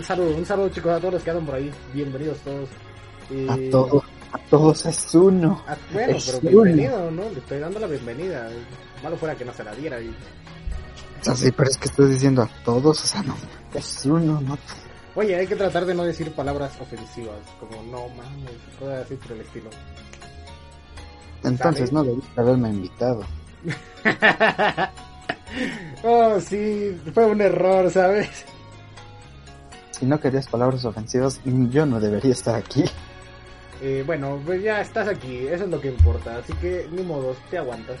[0.00, 1.70] un saludo, un saludo chicos a todos los que andan por ahí.
[1.92, 2.70] Bienvenidos todos.
[3.48, 5.62] A todos, a todos es uno.
[5.92, 7.28] bueno, pero bienvenido, ¿no?
[7.28, 8.48] Le estoy dando la bienvenida.
[9.02, 10.00] Malo fuera que no se la diera.
[10.00, 10.14] Y...
[11.20, 13.36] Sí, pero es que estoy diciendo a todos, o sea, no,
[13.74, 14.58] es uno, no.
[15.16, 19.32] Oye, hay que tratar de no decir palabras ofensivas, como no mames, cosas así por
[19.32, 19.68] el estilo.
[21.44, 23.22] Entonces no debiste haberme invitado.
[26.04, 28.46] oh, sí, fue un error, ¿sabes?
[30.00, 32.84] Si no querías palabras ofensivas, yo no debería estar aquí.
[33.82, 37.36] Eh, bueno, pues ya estás aquí, eso es lo que importa, así que ni modo,
[37.50, 37.98] te aguantas.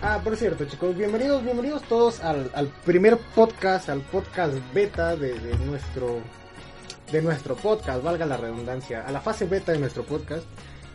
[0.00, 5.38] Ah, por cierto, chicos, bienvenidos, bienvenidos todos al, al primer podcast, al podcast beta de,
[5.38, 6.20] de, nuestro
[7.12, 10.46] de nuestro podcast, valga la redundancia, a la fase beta de nuestro podcast.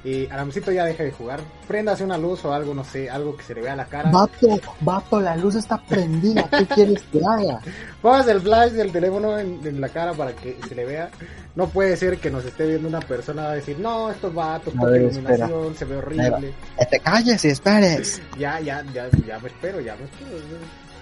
[0.04, 1.42] Y Aramcito ya deja de jugar.
[1.68, 4.10] Préndase una luz o algo, no sé, algo que se le vea la cara.
[4.10, 6.50] Vato, vato, la luz está prendida.
[6.50, 7.62] ¿Qué quieres que haga?
[8.02, 11.10] Pongas el flash del teléfono en, la cara para que se le vea.
[11.56, 14.96] No puede ser que nos esté viendo una persona a decir, no, estos vatos, por
[14.96, 16.54] iluminación, se ve horrible.
[16.90, 18.22] te calles y esperes.
[18.40, 20.32] Ya, ya, ya, ya me espero, ya me espero.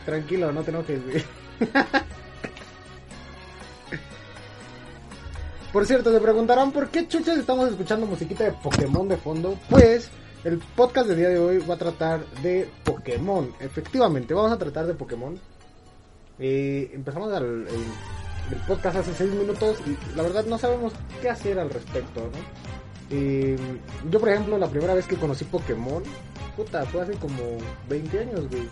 [0.06, 1.00] Tranquilo, no te enojes.
[5.72, 9.56] Por cierto, se preguntarán por qué chuchas estamos escuchando musiquita de Pokémon de fondo.
[9.70, 10.09] Pues
[10.44, 13.53] el podcast del día de hoy va a tratar de Pokémon.
[13.59, 15.40] Efectivamente, vamos a tratar de Pokémon.
[16.40, 17.67] Eh, empezamos el,
[18.67, 23.16] podcast hace 6 minutos y la verdad no sabemos qué hacer al respecto, ¿no?
[23.16, 23.56] Eh,
[24.09, 26.02] yo, por ejemplo, la primera vez que conocí Pokémon,
[26.56, 27.44] puta, fue hace como
[27.88, 28.67] 20 años, güey.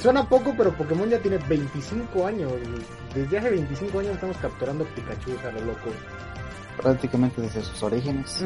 [0.00, 2.52] Suena poco, pero Pokémon ya tiene 25 años.
[3.12, 5.90] Desde hace 25 años estamos capturando Pikachu a lo loco.
[6.80, 8.44] Prácticamente desde sus orígenes.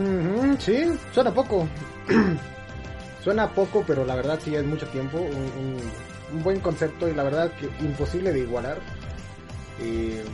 [0.58, 1.68] sí, suena poco.
[3.22, 5.18] suena poco, pero la verdad sí es mucho tiempo.
[5.18, 5.76] Un,
[6.42, 8.78] buen concepto y la verdad que imposible de igualar.
[9.78, 10.24] ¿Qué,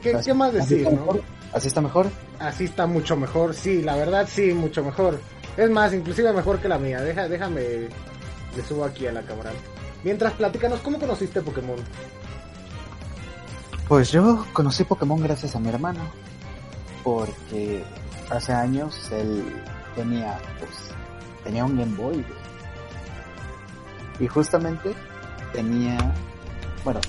[0.00, 1.18] qué, ¿Qué, más decir, no?
[1.52, 2.06] ¿Así está mejor?
[2.38, 5.20] Así está mucho mejor, sí, la verdad sí, mucho mejor.
[5.56, 7.02] Es más, inclusive mejor que la mía.
[7.02, 7.88] Deja, déjame
[8.56, 9.52] le subo aquí a la cámara.
[10.02, 11.76] Mientras, platícanos, ¿cómo conociste Pokémon?
[13.88, 16.00] Pues yo conocí Pokémon gracias a mi hermano.
[17.04, 17.84] Porque
[18.30, 19.44] hace años él
[19.94, 20.70] tenía, pues,
[21.44, 22.24] tenía un Game Boy.
[24.18, 24.94] Y justamente
[25.52, 25.98] tenía,
[26.84, 27.00] bueno,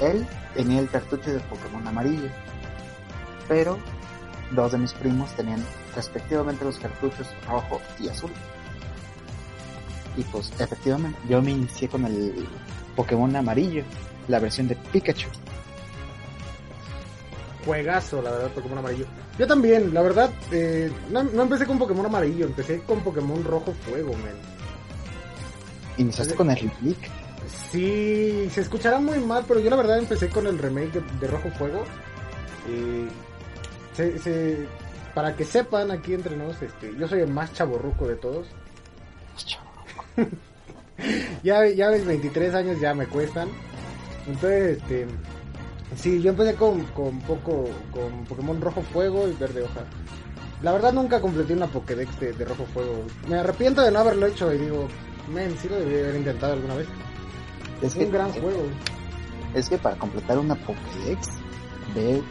[0.00, 2.28] él tenía el cartucho de Pokémon amarillo.
[3.48, 3.78] Pero
[4.52, 5.62] dos de mis primos tenían
[5.94, 8.30] respectivamente los cartuchos rojo y azul.
[10.16, 12.46] Y pues efectivamente, yo me inicié con el
[12.94, 13.84] Pokémon amarillo,
[14.28, 15.28] la versión de Pikachu.
[17.64, 19.06] Juegazo, la verdad, Pokémon amarillo.
[19.38, 24.12] Yo también, la verdad, eh, no, empecé con Pokémon amarillo, empecé con Pokémon rojo fuego,
[24.12, 24.36] man.
[25.98, 27.10] ¿Iniciaste con el remake?
[27.70, 31.50] Sí, se escuchará muy mal, pero yo la verdad empecé con el remake de, Rojo
[31.50, 31.84] Fuego.
[32.68, 33.08] Eh,
[35.14, 38.46] para que sepan aquí entre nosotros, este, yo soy el más chaborruco de todos.
[41.42, 43.48] ya, ya ves, 23 años ya me cuestan.
[44.26, 45.06] Entonces, este,
[45.96, 49.84] sí, yo empecé con, con poco, con Pokémon Rojo Fuego y Verde Hoja.
[50.62, 53.04] La verdad nunca completé una Pokédex de, Rojo Fuego.
[53.28, 54.88] Me arrepiento de no haberlo hecho y digo,
[55.32, 56.88] men, sí lo debí haber intentado alguna vez.
[57.82, 58.64] Es un gran juego.
[59.54, 61.28] Es que para completar una Pokédex,
[61.94, 62.22] ve,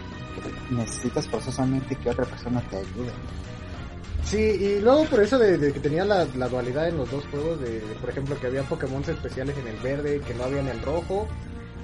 [0.71, 3.11] necesitas forzosamente que otra persona te ayude.
[4.25, 7.79] Sí, y luego por eso de, que tenía la, dualidad en los dos juegos, de,
[8.01, 11.27] por ejemplo que había Pokémon especiales en el verde, que no había en el rojo,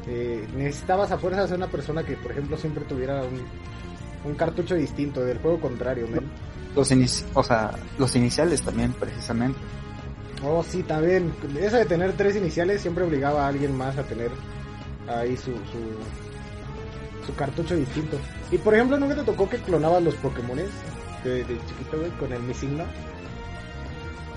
[0.07, 5.23] eh, necesitabas a fuerzas de una persona que por ejemplo siempre tuviera un, cartucho distinto
[5.23, 6.07] del juego contrario,
[6.75, 6.91] Los,
[7.33, 9.59] o sea, los iniciales también, precisamente.
[10.43, 11.31] Oh, sí, también.
[11.59, 14.31] Eso de tener tres iniciales siempre obligaba a alguien más a tener
[15.07, 18.17] ahí su, su, su cartucho distinto.
[18.51, 20.69] Y por ejemplo, ¿nunca te tocó que clonabas los Pokémones?
[21.29, 22.83] De, chiquito, güey, con el mi signo.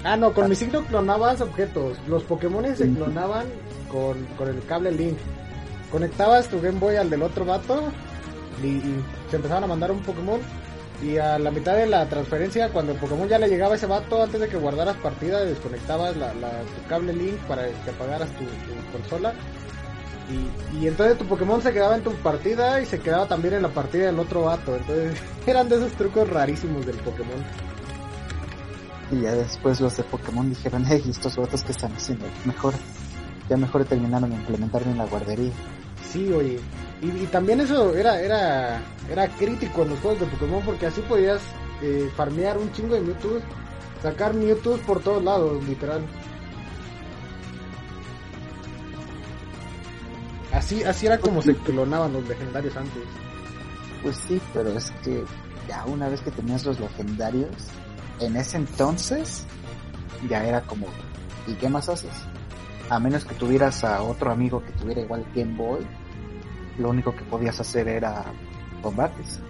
[0.05, 1.97] Ah, no, con mi signo clonabas objetos.
[2.07, 3.47] Los Pokémon se clonaban
[3.91, 5.17] con, con el cable Link.
[5.91, 7.91] Conectabas tu Game Boy al del otro vato
[8.63, 8.81] y,
[9.31, 10.41] se empezaban a mandar un Pokémon.
[11.03, 13.87] Y a la mitad de la transferencia, cuando el Pokémon ya le llegaba a ese
[13.87, 18.45] vato, antes de que guardaras partida, desconectabas la, tu cable Link para que apagaras tu
[18.93, 19.35] consola
[20.31, 23.69] y, entonces tu Pokémon se quedaba en tu partida y se quedaba también en la
[23.69, 24.77] partida del otro vato.
[24.77, 27.45] Entonces eran de esos trucos rarísimos del Pokémon.
[29.11, 32.75] Y ya después los de Pokémon dijeron, hey, estos vatos que están haciendo, mejor,
[33.49, 35.53] ya mejor terminaron de implementarlo en la guardería.
[36.11, 36.59] Sí, oye.
[37.03, 38.81] Y, también eso era, era,
[39.11, 41.43] era crítico en los juegos de Pokémon porque así podías
[41.83, 43.41] eh, farmear un chingo de Mewtwo,
[44.03, 46.01] sacar Mewtwo por todos lados, literal.
[50.55, 53.03] Así, así era como se clonaban los legendarios antes.
[54.03, 55.25] Pues sí, pero es que
[55.69, 57.51] ya una vez que tenías los legendarios,
[58.21, 59.47] en ese entonces
[60.29, 60.87] ya era como,
[61.49, 62.13] ¿y qué más haces?
[62.89, 65.85] A menos que tuvieras a otro amigo que tuviera igual Game Boy,
[66.79, 68.25] lo único que podías hacer era
[68.81, 69.41] combates.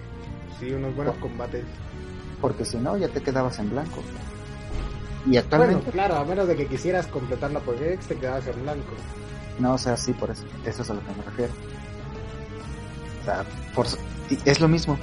[0.59, 1.65] Sí, unos buenos combates.
[2.41, 4.01] Porque si no, ya te quedabas en blanco.
[5.27, 8.63] Y Bueno, actualmente, claro, a menos de que quisieras completar la Pokédex, te quedabas en
[8.63, 8.93] blanco.
[9.59, 11.53] No, o sea, sí, por eso, eso es a lo que me refiero.
[13.21, 13.45] O sea,
[14.31, 14.99] y es lo mismo.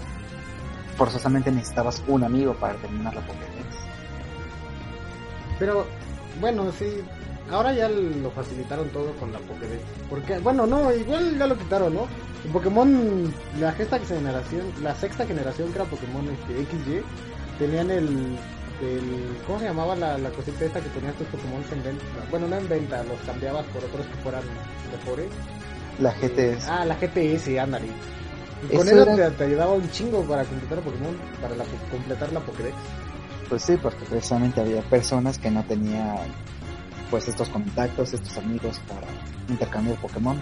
[0.97, 3.67] Forzosamente necesitabas un amigo para terminar la Pokédex.
[5.57, 5.85] Pero,
[6.39, 7.01] bueno, sí.
[7.49, 9.81] Ahora ya lo facilitaron todo con la Pokédex.
[10.09, 12.07] Porque, bueno, no, igual ya lo quitaron, ¿no?
[12.45, 17.01] En Pokémon, la sexta generación, la sexta generación que era Pokémon este, XY,
[17.59, 18.37] tenían el,
[18.81, 22.03] el ¿cómo se llamaba la, la cosita esta que tenías tus Pokémon en venta?
[22.29, 24.43] Bueno, no en venta, los cambiabas por otros que fueran
[24.91, 25.27] mejores.
[25.99, 26.67] La GTS.
[26.67, 27.87] Ah, la GTS, ándale.
[28.63, 31.65] Y con Eso eso era- te, te ayudaba un chingo para completar Pokémon, para la-
[31.89, 32.75] completar la Pokédex.
[33.49, 36.15] Pues sí, porque precisamente había personas que no tenían
[37.09, 39.07] pues estos contactos, estos amigos para
[39.49, 40.39] intercambiar Pokémon.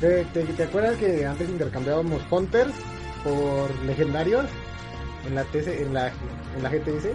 [0.00, 2.72] ¿Te, te, te acuerdas que antes intercambiábamos Hunters
[3.22, 4.46] por legendarios
[5.26, 7.08] en la TC, en la en la GTS?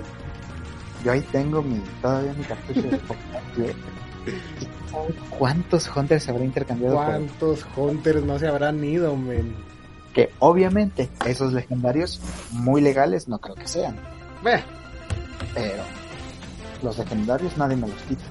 [1.04, 3.44] Yo ahí tengo mi todavía mi cartucho de Pokémon.
[3.56, 3.76] que-
[4.32, 6.96] ¿y sabe ¿Cuántos Hunters se habrá intercambiado?
[6.96, 9.54] por- ¿Cuántos Hunters no se habrán ido, men?
[10.14, 12.22] Que obviamente esos legendarios
[12.52, 13.98] muy legales no creo que sean,
[14.44, 14.62] Ve,
[15.56, 15.84] pero
[16.84, 18.24] los legendarios nadie me los quita.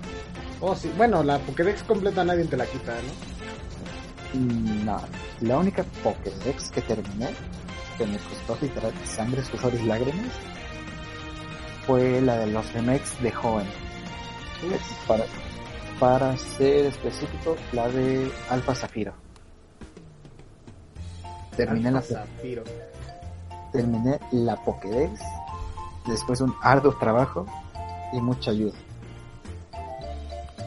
[0.61, 0.93] Oh, sí.
[0.97, 2.93] Bueno, la Pokédex completa nadie te la quita,
[4.35, 4.85] ¿no?
[4.85, 5.01] No,
[5.41, 7.31] la única Pokédex que terminé,
[7.99, 10.31] que me costó literal sangre, sudor y lágrimas,
[11.87, 13.67] fue la de los remakes de Joven.
[15.08, 15.25] Para,
[15.99, 19.12] para ser específico, la de Alpha Zafiro.
[21.56, 22.62] Terminé la, Alfa Zafiro.
[23.73, 25.20] terminé la Pokédex
[26.06, 27.46] después de un arduo trabajo
[28.12, 28.75] y mucha ayuda.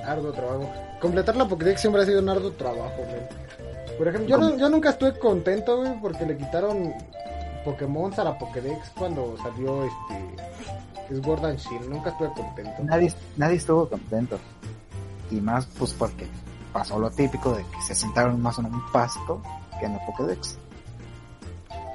[0.05, 0.69] Arduo trabajo.
[1.01, 2.93] Completar la Pokédex siempre ha sido un arduo trabajo.
[3.97, 6.93] Por ejemplo, yo, no- yo nunca estuve contento, güey, porque le quitaron
[7.63, 10.35] Pokémon a la Pokédex cuando salió este
[11.09, 11.89] Sword and Shield.
[11.89, 12.83] Nunca estuve contento.
[12.83, 14.39] Nadie, nadie estuvo contento.
[15.31, 16.27] Y más pues porque
[16.73, 19.41] pasó lo típico de que se sentaron más en un pasto
[19.79, 20.57] que en la Pokédex.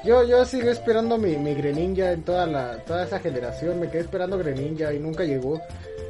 [0.04, 3.78] Yo, yo sigo esperando mi, mi Greninja en toda la toda esa generación.
[3.80, 5.60] Me quedé esperando Greninja y nunca llegó.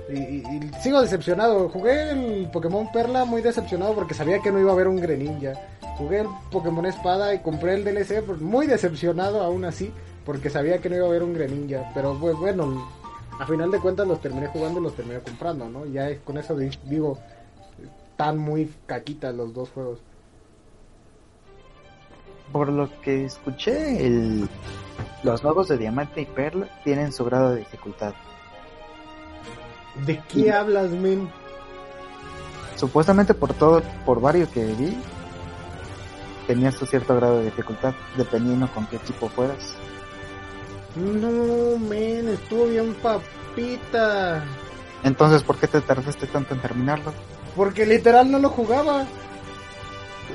[0.08, 1.68] Y, y- y sigo decepcionado.
[1.68, 5.54] Jugué el Pokémon Perla muy decepcionado porque sabía que no iba a haber un Greninja.
[5.98, 9.92] Jugué el Pokémon Espada y compré el DLC pues, muy decepcionado aún así
[10.24, 11.90] porque sabía que no iba a haber un Greninja.
[11.94, 12.88] Pero pues, bueno,
[13.38, 15.86] a final de cuentas los terminé jugando y los terminé comprando, ¿no?
[15.86, 17.18] Ya es- con eso di- digo,
[18.16, 19.98] tan muy caquitas los dos juegos.
[22.52, 24.48] Por lo que escuché, el,
[25.22, 28.12] los nuevos de Diamante y Perla tienen su grado de dificultad.
[30.04, 31.30] ¿De qué hablas, men?
[32.76, 34.98] Supuestamente por todo, por varios que vi,
[36.46, 39.76] tenía su cierto grado de dificultad, dependiendo con qué equipo fueras.
[40.96, 44.44] No, men, estuvo bien papita.
[45.04, 47.12] Entonces, ¿por qué te tardaste tanto en terminarlo?
[47.56, 49.06] Porque literal no lo jugaba.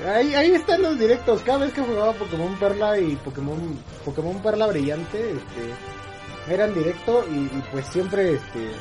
[0.08, 1.42] Ahí, ahí están los directos.
[1.42, 7.36] Cada vez que jugaba Pokémon Perla y Pokémon, Pokémon Perla Brillante, este, eran directo y,
[7.36, 8.72] y pues siempre, este,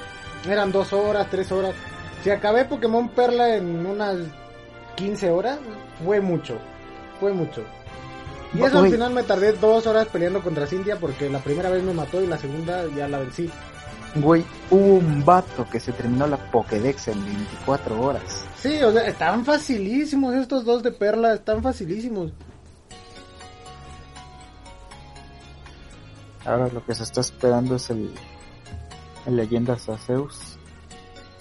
[0.49, 1.75] eran dos horas, tres horas.
[2.23, 4.17] Si acabé Pokémon Perla en unas
[4.97, 5.59] 15 horas,
[6.05, 6.59] fue mucho.
[7.21, 7.65] Fue mucho.
[8.55, 8.91] Y eso al Uy.
[8.93, 12.27] final me tardé dos horas peleando contra Cintia porque la primera vez me mató y
[12.27, 13.51] la segunda ya la vencí.
[14.17, 18.45] Güey, hubo un vato que se terminó la Pokédex en 24 horas.
[18.57, 22.33] Sí, o sea, están facilísimos estos dos de perla, están facilísimos.
[26.45, 28.15] Ahora lo que se está esperando es el,
[29.27, 30.59] el Leyendas Arceus.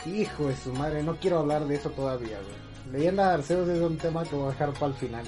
[0.06, 2.94] Hijo de su madre, no quiero hablar de eso todavía, güey.
[2.94, 5.26] Leyenda de Arceus es un tema que voy a dejar para el final.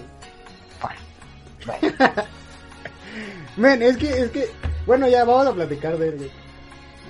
[3.57, 4.49] Men, es que, es que,
[4.85, 6.31] bueno, ya vamos a platicar de él.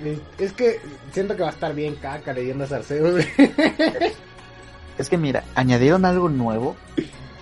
[0.04, 0.80] Eh, Es que
[1.12, 3.24] siento que va a estar bien caca Leyendas Arceus.
[4.98, 6.76] Es que mira, añadieron algo nuevo.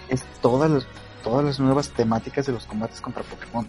[0.08, 0.86] Es todas las,
[1.22, 3.66] todas las nuevas temáticas de los combates contra Pokémon.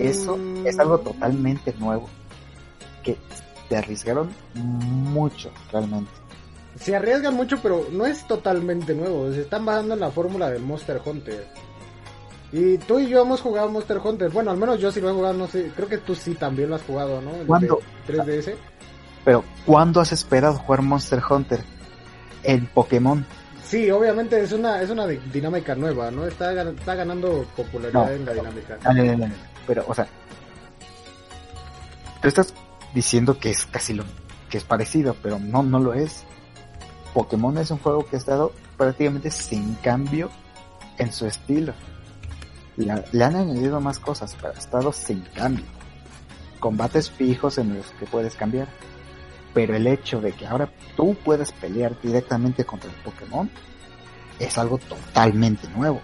[0.00, 2.08] Eso Mm, es algo totalmente nuevo.
[3.02, 3.18] Que
[3.68, 6.10] te arriesgaron mucho, realmente.
[6.80, 9.30] Se arriesgan mucho, pero no es totalmente nuevo.
[9.32, 11.46] Se están basando en la fórmula del Monster Hunter.
[12.56, 14.30] Y tú y yo hemos jugado Monster Hunter.
[14.30, 15.72] Bueno, al menos yo sí lo he jugado, no sé.
[15.74, 17.34] Creo que tú sí también lo has jugado, ¿no?
[17.34, 17.80] El ¿Cuándo?
[18.06, 18.54] 3DS.
[19.24, 21.64] Pero, ¿cuándo has esperado jugar Monster Hunter
[22.44, 23.26] en Pokémon?
[23.64, 26.26] Sí, obviamente es una es una di- dinámica nueva, ¿no?
[26.28, 28.12] Está, está ganando popularidad No.
[28.12, 28.78] en la dinámica.
[28.84, 29.34] No, no.
[29.66, 30.06] Pero, o sea,
[32.22, 32.54] tú estás
[32.94, 34.04] diciendo que es casi lo
[34.48, 36.22] que es parecido, pero no, no lo es.
[37.14, 40.30] Pokémon es un juego que ha estado prácticamente sin cambio
[40.98, 41.72] en su estilo.
[42.76, 45.64] Le han añadido más cosas, pero ha estado sin cambio.
[46.58, 48.68] Combates fijos en los que puedes cambiar.
[49.52, 53.48] Pero el hecho de que ahora tú puedes pelear directamente contra el Pokémon
[54.40, 56.00] es algo totalmente nuevo.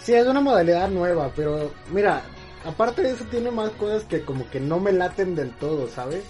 [0.00, 2.22] Sí, es una modalidad nueva, pero mira,
[2.66, 6.24] aparte de eso tiene más cosas que como que no me laten del todo, ¿sabes?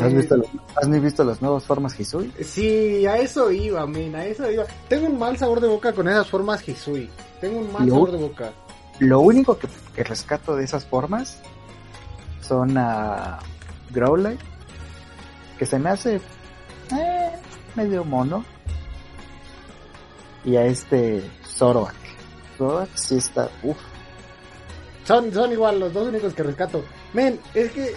[0.00, 0.46] ¿Has visto, los-
[0.76, 2.32] ¿Has ni visto las nuevas formas Hisui?
[2.44, 4.64] Sí, a eso iba, min, a eso iba.
[4.88, 7.10] Tengo un mal sabor de boca con esas formas Hisui.
[7.40, 8.52] Tengo un mal Lo- sabor de boca.
[9.00, 11.40] Lo único que, que rescato de esas formas
[12.40, 13.38] son a
[13.90, 14.44] Growlite,
[15.58, 16.16] que se me hace
[16.96, 17.30] eh,
[17.74, 18.44] medio mono,
[20.44, 21.94] y a este Zoroark.
[22.58, 23.78] Zoroark sí está, uff,
[25.04, 26.84] Son, son igual los dos únicos que rescato.
[27.12, 27.94] Men, es que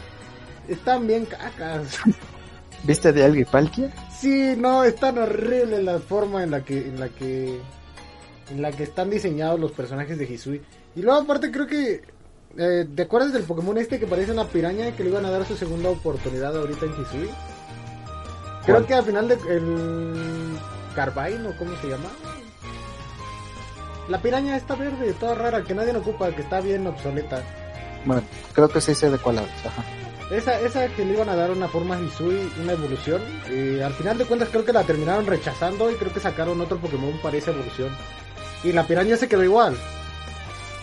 [0.67, 2.00] están bien cacas.
[2.84, 3.91] ¿viste de y Palkia?
[4.17, 7.60] Sí, no, es tan horrible la forma en la que, en la que,
[8.50, 10.62] en la que están diseñados los personajes de Hisui.
[10.95, 12.01] Y luego aparte creo que,
[12.57, 15.45] eh, ¿te acuerdas del Pokémon este que parece una piraña que le iban a dar
[15.45, 17.29] su segunda oportunidad ahorita en Hisui?
[18.63, 18.86] Creo ¿Cuál?
[18.86, 20.57] que al final de el
[20.95, 22.10] Carbine o cómo se llama.
[24.07, 27.41] La piraña está verde, toda rara, que nadie ocupa, que está bien obsoleta.
[28.05, 28.22] Bueno,
[28.53, 29.84] creo que sí sé de cuál hablas, ajá.
[30.32, 34.17] Esa, esa que le iban a dar una forma Hisui, una evolución, y al final
[34.17, 37.51] de cuentas creo que la terminaron rechazando y creo que sacaron otro Pokémon para esa
[37.51, 37.96] evolución.
[38.63, 39.77] Y la piraña se quedó igual.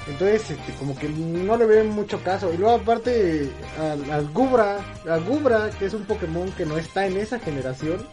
[0.08, 2.52] Entonces, este, como que no le ven mucho caso.
[2.52, 7.06] Y luego aparte, al, al Gubra, al Gubra, que es un Pokémon que no está
[7.06, 8.06] en esa generación,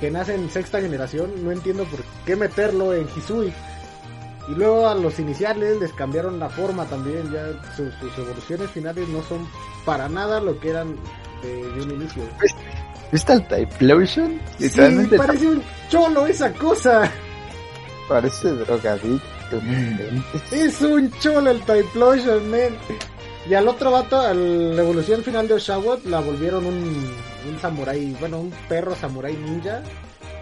[0.00, 3.52] que nace en sexta generación, no entiendo por qué meterlo en Hisui.
[4.48, 7.46] Y luego a los iniciales les cambiaron la forma también, ya
[7.76, 9.48] su- sus evoluciones finales no son
[9.84, 10.96] para nada lo que eran
[11.42, 12.22] de, de un inicio.
[13.10, 14.40] ¿Viste el Typhlosion?
[14.58, 14.80] Sí,
[15.18, 17.10] parece un cholo esa cosa.
[18.08, 19.60] parece drogadicto.
[20.50, 22.76] Es un cholo el Typhlosion, man.
[23.48, 26.74] Y al otro vato, a la evolución final de Oshawott, la volvieron un,
[27.48, 29.82] un samurai, bueno, un perro samurai ninja,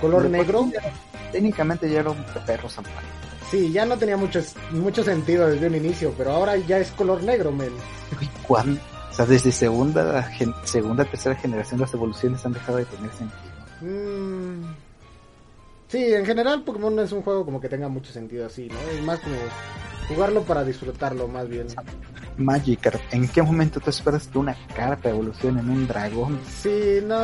[0.00, 0.68] color negro.
[0.70, 0.84] pues,
[1.32, 3.04] Técnicamente ya era un perro samurai.
[3.52, 4.40] Sí, ya no tenía mucho,
[4.70, 7.68] mucho sentido desde un inicio, pero ahora ya es color negro, men.
[8.48, 8.80] ¿cuándo?
[9.10, 13.42] O sea, desde segunda, gen- segunda, tercera generación las evoluciones han dejado de tener sentido.
[13.82, 14.64] Mm.
[15.88, 18.80] Sí, en general Pokémon no es un juego como que tenga mucho sentido así, ¿no?
[18.90, 19.36] Es más como
[20.08, 21.66] jugarlo para disfrutarlo, más bien.
[22.38, 26.40] Magikarp, ¿en qué momento tú esperas que una carta evolucione en un dragón?
[26.62, 27.18] Sí, no.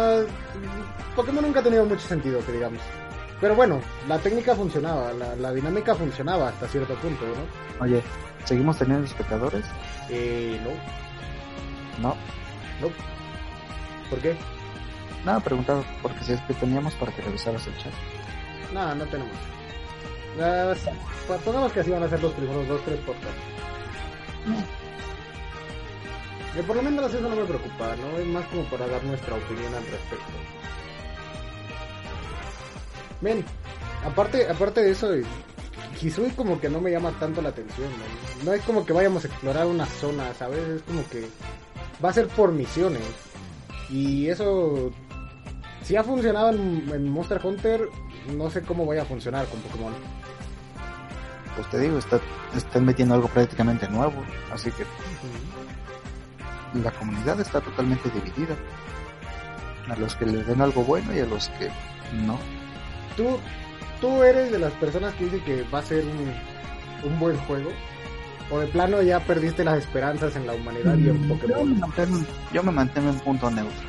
[1.17, 2.81] Pokémon nunca ha tenido mucho sentido, que digamos.
[3.41, 7.85] Pero bueno, la técnica funcionaba, la, la dinámica funcionaba hasta cierto punto, ¿no?
[7.85, 8.03] Oye,
[8.45, 9.65] ¿seguimos teniendo espectadores?
[10.09, 12.17] Eh, no, No.
[12.81, 12.89] no.
[14.11, 14.37] ¿Por qué?
[15.25, 17.93] No, preguntaba porque si es que teníamos para que revisaras el chat.
[18.73, 19.35] No, no tenemos.
[20.41, 20.73] Ah,
[21.27, 23.39] pues pongamos que así van a ser los primeros dos, tres podcasts.
[26.57, 28.19] Eh, por lo menos eso no me preocupa, ¿no?
[28.19, 30.33] Es más como para dar nuestra opinión al respecto.
[33.21, 33.45] Ven,
[34.05, 35.11] aparte, aparte de eso,
[36.01, 38.45] Hisui como que no me llama tanto la atención, ¿no?
[38.45, 40.61] No es como que vayamos a explorar una zona, ¿sabes?
[40.69, 41.29] Es como que
[42.05, 43.03] va a ser por misiones.
[43.91, 44.93] Y eso,
[45.83, 47.89] si ha funcionado en, en Monster Hunter,
[48.37, 49.93] no sé cómo vaya a funcionar con Pokémon.
[51.57, 52.21] Pues te digo, está,
[52.55, 54.23] están metiendo algo prácticamente nuevo,
[54.53, 54.85] así que
[56.81, 58.55] la comunidad está totalmente dividida.
[59.89, 61.69] A los que les den algo bueno y a los que
[62.27, 62.39] no.
[63.19, 63.39] ¿Tú,
[64.01, 66.33] tú eres de las personas que dicen que va a ser un,
[67.11, 67.71] un buen juego?
[68.51, 71.81] ¿O de plano ya perdiste las esperanzas en la humanidad y en Yo me Pokémon?
[71.81, 72.19] mantengo,
[72.53, 73.89] yo me mantengo en punto neutro.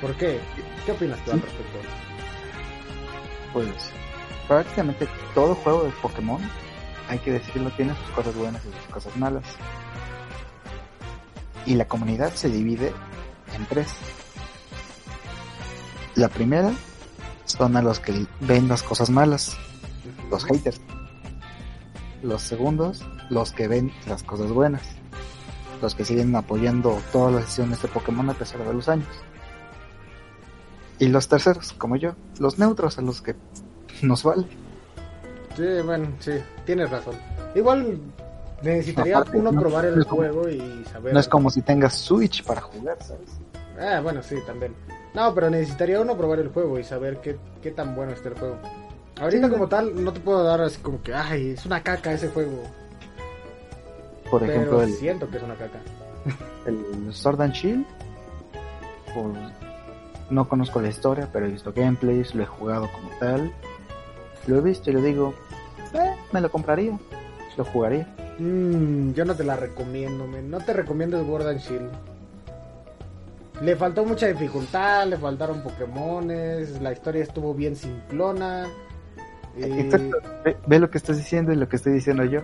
[0.00, 0.40] ¿Por qué?
[0.86, 1.78] ¿Qué opinas tú al respecto?
[3.52, 3.68] Pues
[4.48, 6.40] prácticamente todo juego de Pokémon,
[7.08, 9.44] hay que decirlo, tiene sus cosas buenas y sus cosas malas.
[11.66, 12.92] Y la comunidad se divide
[13.54, 13.88] en tres.
[16.14, 16.72] La primera
[17.44, 19.56] son a los que ven las cosas malas,
[20.30, 20.80] los haters.
[22.22, 24.82] Los segundos, los que ven las cosas buenas.
[25.82, 29.08] Los que siguen apoyando todas las decisiones de Pokémon a pesar de los años.
[30.98, 33.34] Y los terceros, como yo, los neutros a los que
[34.02, 34.46] nos vale.
[35.56, 36.32] Sí, bueno, sí,
[36.64, 37.14] tienes razón.
[37.54, 37.98] Igual
[38.62, 41.12] necesitaría Aparte, uno no- probar el no es como- juego y saber.
[41.12, 43.28] No es como si tengas Switch para jugar, ¿sabes?
[43.78, 44.74] Ah, bueno, sí, también.
[45.14, 48.38] No, pero necesitaría uno probar el juego y saber qué, qué tan bueno está el
[48.38, 48.58] juego.
[49.20, 52.12] Ahorita Sí, como tal no te puedo dar así como que, ay, es una caca
[52.12, 52.62] ese juego.
[54.28, 55.78] Por pero ejemplo, el, siento que es una caca.
[56.66, 57.86] el Sword and Shield.
[59.14, 59.36] Pues,
[60.30, 63.52] no conozco la historia, pero he visto gameplays, lo he jugado como tal.
[64.48, 65.32] Lo he visto y le digo,
[65.92, 66.98] eh, me lo compraría,
[67.56, 68.12] lo jugaría.
[68.38, 70.50] Mm, yo no te la recomiendo, men.
[70.50, 72.13] No te recomiendo el Sword and Shield.
[73.62, 78.66] Le faltó mucha dificultad, le faltaron Pokémones, la historia estuvo bien simplona.
[79.56, 80.16] eh, Exacto.
[80.44, 82.40] Ve, ve lo que estás diciendo y lo que estoy diciendo yo.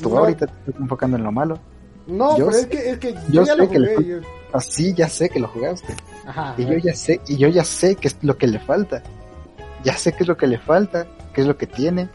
[0.00, 1.58] Tú no, ahorita te estás enfocando en lo malo.
[2.06, 4.08] No, yo pero sé- es que, es que yo, yo ya lo que le jugué.
[4.08, 4.18] yo-
[4.52, 5.94] Así ya sé que lo jugaste.
[6.26, 6.54] Ajá.
[6.56, 9.02] Y yo ya sé, y yo ya sé qué es lo que le falta.
[9.84, 12.08] Ya sé qué es lo que le falta, qué es lo que tiene.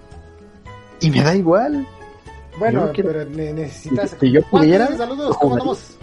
[1.01, 1.86] Y me da igual.
[2.60, 4.15] Bueno, pero ne- necesitas.
[4.19, 5.98] Si yo pudiera, Saludos, ¿cómo andamos?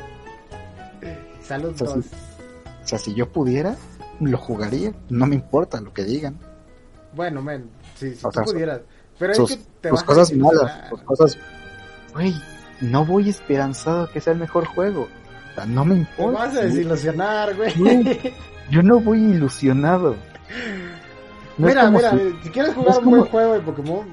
[1.45, 1.81] Saludos.
[1.83, 3.77] O sea, O sea, si yo pudiera,
[4.21, 4.93] lo jugaría.
[5.09, 6.39] No me importa lo que digan.
[7.15, 8.81] Bueno, men, si, si tú sea, pudieras.
[9.19, 10.89] Pero sus, es que te sus vas a cosas malas, desilusionar.
[10.91, 11.39] sus cosas...
[12.15, 12.35] Güey,
[12.81, 15.03] no voy esperanzado a que sea el mejor juego.
[15.51, 16.39] O sea, no me Te importa.
[16.39, 18.33] vas a desilusionar, güey.
[18.71, 20.17] Yo no voy ilusionado.
[21.59, 24.07] No mira, mira, si- si quieres jugar un como- buen juego de Pokémon,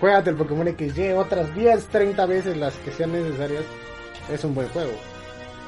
[0.00, 3.62] juégate el Pokémon XY otras 10, 30 veces las que sean necesarias.
[4.32, 4.92] Es un buen juego.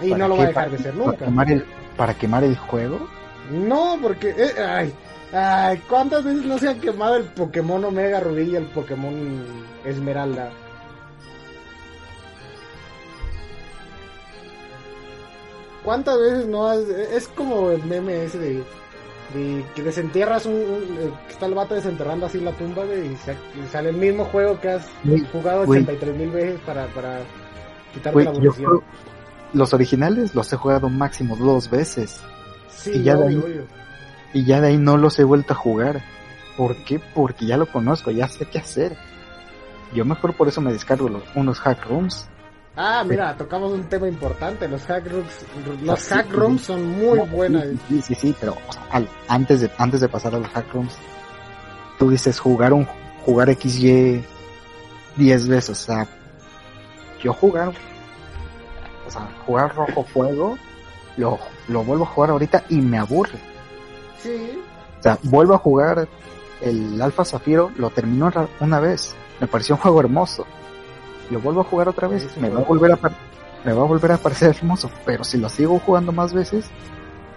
[0.00, 0.38] Y ¿para no lo qué?
[0.40, 1.24] va a dejar ¿Para- de ser para nunca.
[1.26, 1.64] quemar el-
[1.96, 3.08] ¿Para quemar el juego?
[3.50, 4.30] No, porque.
[4.30, 4.92] eh, ay,
[5.32, 9.42] ay, ¿cuántas veces no se ha quemado el Pokémon Omega Rubí y el Pokémon
[9.84, 10.50] Esmeralda?
[15.84, 16.78] ¿Cuántas veces no has.?
[16.88, 18.54] Es como el meme ese de.
[19.34, 20.54] de que desentierras un.
[20.54, 23.96] un- que está el vato desenterrando así la tumba, güey, y, sa- y sale el
[23.96, 24.86] mismo juego que has
[25.32, 25.80] jugado güey.
[25.82, 27.20] 83 mil veces para, para
[27.92, 28.52] quitarte la yo.
[29.52, 32.20] Los originales los he jugado máximo dos veces.
[32.70, 33.66] Sí, y ya de ahí- obvio.
[34.34, 36.02] Y ya de ahí no los he vuelto a jugar.
[36.56, 36.98] ¿Por qué?
[37.14, 38.96] Porque ya lo conozco, ya sé qué hacer.
[39.94, 42.26] Yo mejor por eso me descargo los- unos hack rooms.
[42.74, 44.66] Ah, mira, tocamos un tema importante.
[44.66, 45.44] Los hack rooms,
[45.82, 47.64] los Sí, hack rooms son muy No, buenas.
[47.64, 50.48] Sí, sí, sí, sí, pero o sea, al- antes, de, antes de pasar a los
[50.48, 50.94] hack rooms,
[51.98, 52.86] tú dices jugar un
[53.26, 54.24] jugar XY
[55.16, 55.70] 10 veces.
[55.70, 56.06] O sea,
[57.22, 57.72] yo jugar,
[59.06, 60.58] o sea, jugar rojo fuego,
[61.16, 61.38] lo,
[61.68, 63.38] lo vuelvo a jugar ahorita y me aburre.
[64.22, 64.58] Sí,
[64.98, 66.08] O sea, vuelvo a jugar
[66.60, 70.46] el Alfa Zafiro, lo terminó una vez, me pareció un juego hermoso.
[71.30, 72.98] Lo vuelvo a jugar otra vez, un me va a volver a
[73.64, 76.66] me va a volver a parecer hermoso, pero si lo sigo jugando más veces,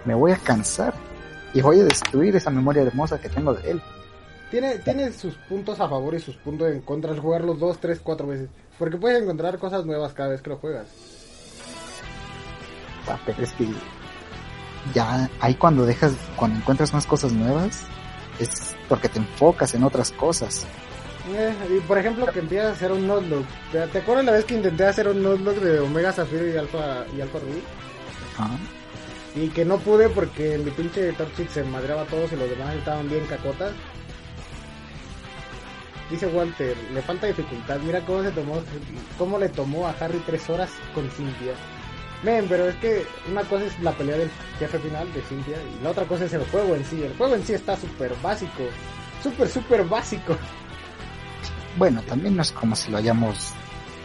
[0.04, 0.94] me voy a cansar
[1.54, 3.82] y voy a destruir esa memoria hermosa que tengo de él.
[4.50, 8.00] tiene, tiene sus puntos a favor y sus puntos en contra al jugarlos dos, tres,
[8.02, 8.48] cuatro veces.
[8.78, 11.15] Porque puedes encontrar cosas nuevas cada vez que lo juegas.
[13.24, 13.66] Pero es que
[14.94, 17.82] ya ahí cuando dejas, cuando encuentras más cosas nuevas,
[18.38, 20.66] es porque te enfocas en otras cosas.
[21.34, 23.46] Eh, y por ejemplo, que empiezas a hacer un notebook.
[23.72, 27.20] ¿Te, acuerdas la vez que intenté hacer un notebook de Omega Zafiro y Alfa, y
[27.20, 27.62] Alfa Rubí?
[28.38, 28.50] Ajá.
[29.34, 32.74] Y que no pude porque mi pinche Toxic se madreaba a todos y los demás
[32.74, 33.72] estaban bien cacotas.
[36.10, 37.80] Dice Walter, le falta dificultad.
[37.80, 38.62] Mira cómo se tomó,
[39.18, 41.54] cómo le tomó a Harry tres horas con Cynthia.
[42.22, 45.82] Men, pero es que una cosa es la pelea del jefe final de Cynthia y
[45.82, 47.02] la otra cosa es el juego en sí.
[47.02, 48.64] El juego en sí está súper básico.
[49.22, 50.36] Súper, súper básico.
[51.76, 53.52] Bueno, también no es como si lo hayamos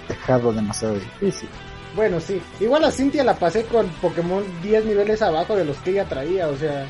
[0.08, 1.50] dejado demasiado difícil.
[1.96, 2.42] Bueno, sí.
[2.60, 6.48] Igual a Cynthia la pasé con Pokémon 10 niveles abajo de los que ella traía,
[6.48, 6.86] o sea...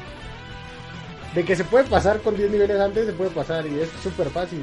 [1.36, 4.30] De que se puede pasar con 10 niveles antes, se puede pasar y es súper
[4.30, 4.62] fácil.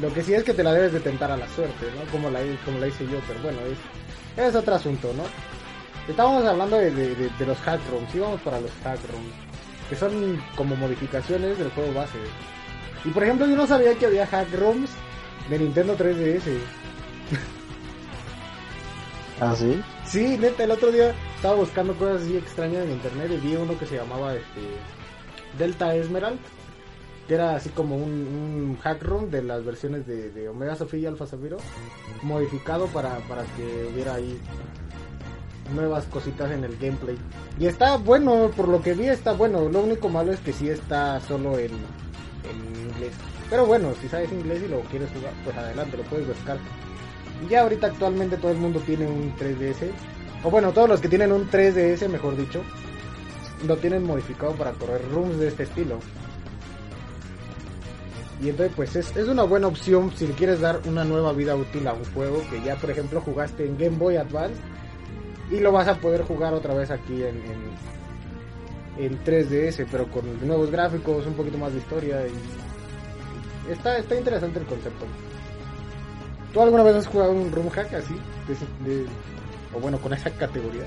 [0.00, 2.10] Lo que sí es que te la debes de tentar a la suerte, ¿no?
[2.12, 3.78] Como la, como la hice yo, pero bueno, es,
[4.46, 5.24] es otro asunto, ¿no?
[6.08, 9.32] Estábamos hablando de, de, de- de los hack rooms, íbamos para los hack rooms,
[9.90, 12.18] que son como modificaciones del juego base.
[13.04, 14.90] Y por ejemplo, yo no sabía que había hack rooms
[15.50, 16.42] de Nintendo 3DS.
[19.40, 19.80] ¿Ah, sí?
[20.04, 23.78] Sí, neta, el otro día estaba buscando cosas así extrañas en internet y vi uno
[23.78, 24.60] que se llamaba este
[25.58, 26.40] Delta Esmeralda,
[27.28, 31.26] que era así como un, hack room de las versiones de, Omega Sofía y Alpha
[31.26, 31.58] Zafiro,
[32.22, 34.40] modificado para, para que hubiera ahí
[35.74, 37.18] nuevas cositas en el gameplay.
[37.60, 40.70] Y está bueno, por lo que vi está bueno, lo único malo es que sí
[40.70, 43.12] está solo en, en inglés.
[43.50, 46.56] Pero bueno, si sabes inglés y lo quieres jugar, pues adelante, lo puedes buscar.
[47.44, 49.90] Y ya ahorita actualmente todo el mundo tiene un 3DS.
[50.44, 52.62] O bueno, todos los que tienen un 3DS, mejor dicho,
[53.66, 55.98] lo tienen modificado para correr rooms de este estilo.
[58.40, 61.56] Y entonces pues es, es una buena opción si le quieres dar una nueva vida
[61.56, 64.60] útil a un juego que ya por ejemplo jugaste en Game Boy Advance
[65.50, 67.42] y lo vas a poder jugar otra vez aquí en,
[68.96, 74.16] en, en 3DS, pero con nuevos gráficos, un poquito más de historia y está, está
[74.16, 75.06] interesante el concepto.
[76.52, 78.16] ¿Tú alguna vez has jugado un room hack así?
[79.74, 80.84] O bueno, con esa categoría.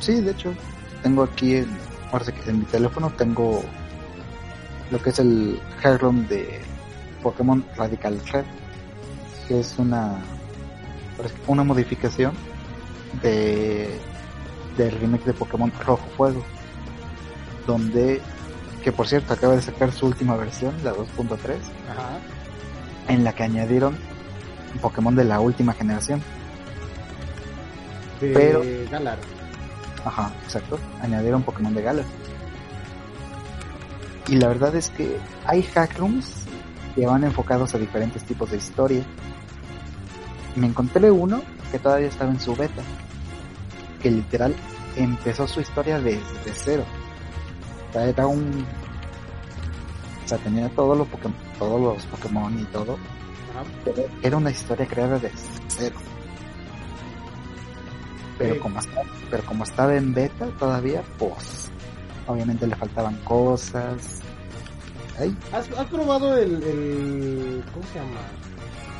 [0.00, 0.52] Sí, de hecho,
[1.02, 1.68] tengo aquí en,
[2.46, 3.62] en mi teléfono tengo
[4.90, 6.60] lo que es el hack room de
[7.22, 8.44] Pokémon Radical Red,
[9.48, 10.18] que es una
[11.46, 12.32] una modificación
[13.22, 13.98] de
[14.76, 16.42] del remake de Pokémon Rojo Fuego,
[17.66, 18.20] donde
[18.82, 21.56] que por cierto acaba de sacar su última versión, la 2.3,
[23.08, 23.96] en la que añadieron
[24.80, 26.22] Pokémon de la última generación.
[28.20, 29.18] De Pero, Galar.
[30.04, 30.78] Ajá, exacto.
[31.00, 32.04] Añadieron Pokémon de Galar.
[34.28, 36.44] Y la verdad es que hay hack rooms
[36.94, 39.02] que van enfocados a diferentes tipos de historia.
[40.56, 42.82] Me encontré uno que todavía estaba en su beta,
[44.00, 44.54] que literal
[44.96, 46.84] empezó su historia desde cero.
[47.88, 48.64] O sea, era un...
[50.24, 52.98] O sea, tenía todos los Pokémon, todos los Pokémon y todo.
[53.84, 55.36] Pero era una historia creada desde
[55.68, 55.96] cero.
[58.38, 61.71] Pero como, estaba, pero como estaba en beta todavía, pues
[62.26, 64.22] obviamente le faltaban cosas.
[65.52, 68.20] ¿Has, ¿Has, probado el, el, ¿Cómo se llama?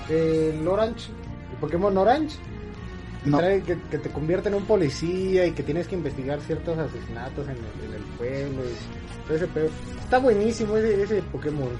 [0.08, 1.10] El Orange.
[1.52, 2.38] El Pokémon Orange.
[3.24, 7.56] Que, que, te convierte en un policía y que tienes que investigar ciertos asesinatos en
[7.56, 8.62] el, en el pueblo.
[8.64, 9.48] Y ese
[10.02, 11.70] Está buenísimo ese, ese Pokémon.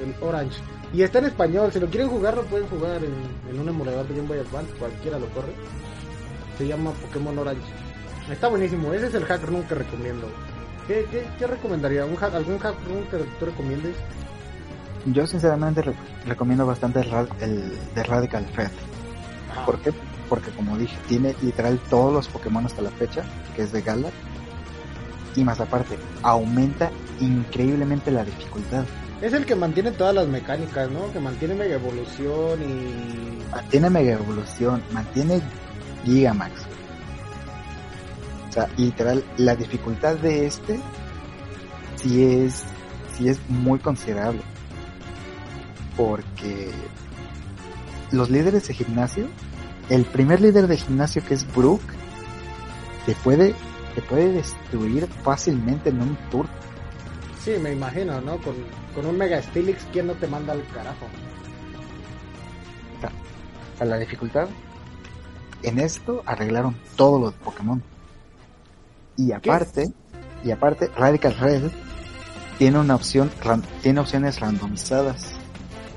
[0.00, 0.60] El Orange.
[0.92, 1.72] Y está en español.
[1.72, 3.14] Si lo quieren jugar, lo pueden jugar en,
[3.50, 4.72] en un emulador de Game Boy Advance.
[4.74, 5.52] Cualquiera lo corre.
[6.56, 7.85] Se llama Pokémon Orange.
[8.30, 8.92] Está buenísimo.
[8.92, 10.28] Ese es el hack room que recomiendo.
[10.86, 12.04] ¿Qué, qué, qué recomendaría?
[12.04, 13.96] ¿Un ¿Algún hack room que tú recomiendes?
[15.06, 15.82] Yo sinceramente
[16.26, 18.70] recomiendo bastante el, el de Radical Fred.
[19.64, 19.92] ¿Por qué?
[20.28, 23.22] Porque como dije, tiene literal todos los Pokémon hasta la fecha,
[23.54, 24.12] que es de Galar.
[25.36, 28.84] Y más aparte, aumenta increíblemente la dificultad.
[29.20, 31.12] Es el que mantiene todas las mecánicas, ¿no?
[31.12, 33.50] Que mantiene Mega Evolución y...
[33.50, 35.40] Mantiene Mega Evolución, mantiene
[36.04, 36.65] Gigamax.
[38.56, 40.80] O sea, literal, la dificultad de este
[41.96, 42.64] sí es,
[43.14, 44.40] sí es muy considerable.
[45.94, 46.70] Porque
[48.12, 49.26] los líderes de gimnasio,
[49.90, 51.82] el primer líder de gimnasio que es Brook,
[53.04, 53.54] te puede,
[53.94, 56.46] te puede destruir fácilmente en un tour.
[57.44, 58.38] Sí, me imagino, ¿no?
[58.38, 58.54] Con,
[58.94, 61.04] con un Mega Stilix, ¿quién no te manda al carajo?
[63.74, 64.48] O sea, la dificultad
[65.62, 67.82] en esto arreglaron todos los Pokémon.
[69.16, 69.92] Y aparte,
[70.44, 71.70] y aparte, Radical Red
[72.58, 73.30] tiene una opción,
[73.82, 75.32] tiene opciones randomizadas.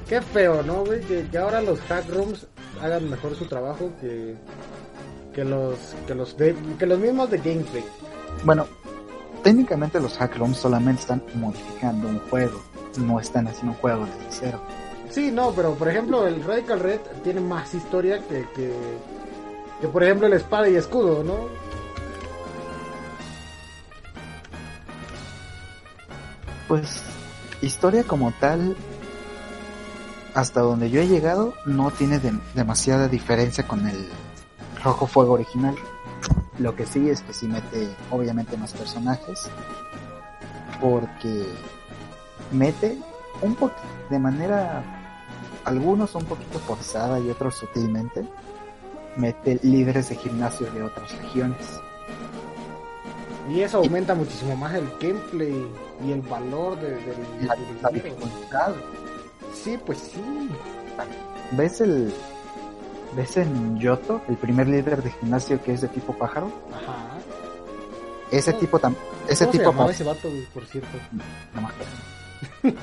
[0.08, 1.01] Qué feo, ¿no, güey?
[1.01, 2.47] Que, ahora los hack rooms
[2.82, 4.36] hagan mejor su trabajo que,
[5.34, 5.77] que los,
[6.08, 7.86] que los que los mismos de Game Freak.
[8.43, 8.65] Bueno,
[9.43, 12.60] técnicamente los hack rooms solamente están modificando un juego,
[12.97, 14.62] no están haciendo un juego desde cero.
[15.10, 18.73] Sí, no, pero por ejemplo el Radical Red tiene más historia que, que,
[19.82, 21.47] que por ejemplo el espada y escudo, ¿no?
[26.69, 27.01] Pues
[27.63, 28.77] historia como tal,
[30.36, 32.21] hasta donde yo he llegado, no tiene
[32.53, 34.08] demasiada diferencia con el
[34.84, 35.75] Rojo Fuego original.
[36.60, 39.49] Lo que sí es que sí mete obviamente más personajes,
[40.79, 41.47] porque
[42.51, 42.99] mete
[43.41, 43.73] un poco
[44.12, 44.84] de manera
[45.65, 48.29] algunos un poquito forzada y otros sutilmente
[49.15, 51.82] mete líderes de gimnasio de otras regiones.
[53.50, 55.68] Y eso aumenta muchísimo más el gameplay
[56.06, 56.98] y el valor de,
[57.42, 58.74] la, dificultad.
[59.54, 60.50] Sí, pues sí.
[61.52, 62.14] ¿Ves el
[63.16, 66.52] ves en Yoto, el primer líder de gimnasio que es de tipo pájaro?
[66.72, 67.18] Ajá.
[68.32, 70.90] Ese tipo también ese tipo se ese vato, por cierto.
[71.54, 71.74] No más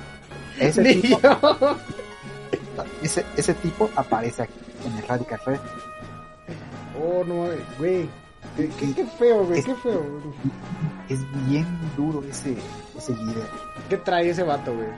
[0.58, 1.20] ese tipo
[3.02, 5.60] ese, ese tipo aparece aquí en el Radical Red
[6.98, 7.48] Oh, no,
[7.78, 8.08] güey.
[8.56, 10.02] Qué, feo, güey, qué feo.
[11.08, 11.66] Es bien
[11.96, 12.56] duro ese,
[12.96, 13.46] ese líder.
[13.90, 14.88] ¿Qué trae ese vato, güey?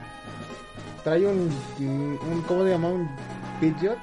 [1.03, 2.87] Trae un, un ¿cómo se llama?
[2.89, 3.09] Un
[3.59, 3.97] Pidgeot.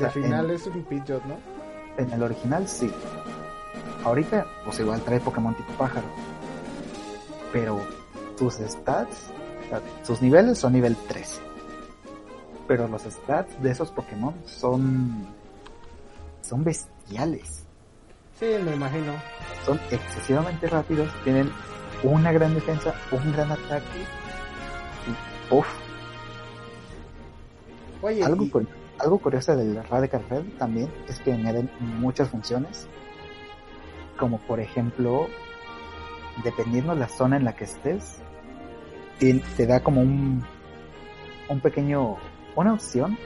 [0.00, 1.36] De final es un Pidgeot, ¿no?
[1.98, 2.90] En el original sí.
[4.02, 6.06] Ahorita, pues igual trae Pokémon tipo pájaro.
[7.52, 7.80] Pero
[8.38, 9.30] sus stats,
[10.02, 11.40] sus niveles son nivel 3.
[12.66, 15.35] Pero los stats de esos Pokémon son
[16.46, 17.66] son bestiales.
[18.38, 19.12] Sí, me imagino.
[19.64, 21.50] Son excesivamente rápidos, tienen
[22.02, 24.00] una gran defensa, un gran ataque.
[25.06, 25.66] Y, uff.
[28.02, 28.46] Oye, algo,
[28.98, 32.86] algo curioso del Radical Red también es que añaden muchas funciones.
[34.18, 35.28] como por ejemplo,
[36.44, 38.18] dependiendo de la zona en la que estés,
[39.18, 40.44] te, te da como un,
[41.48, 42.16] un pequeño,
[42.54, 43.18] una opción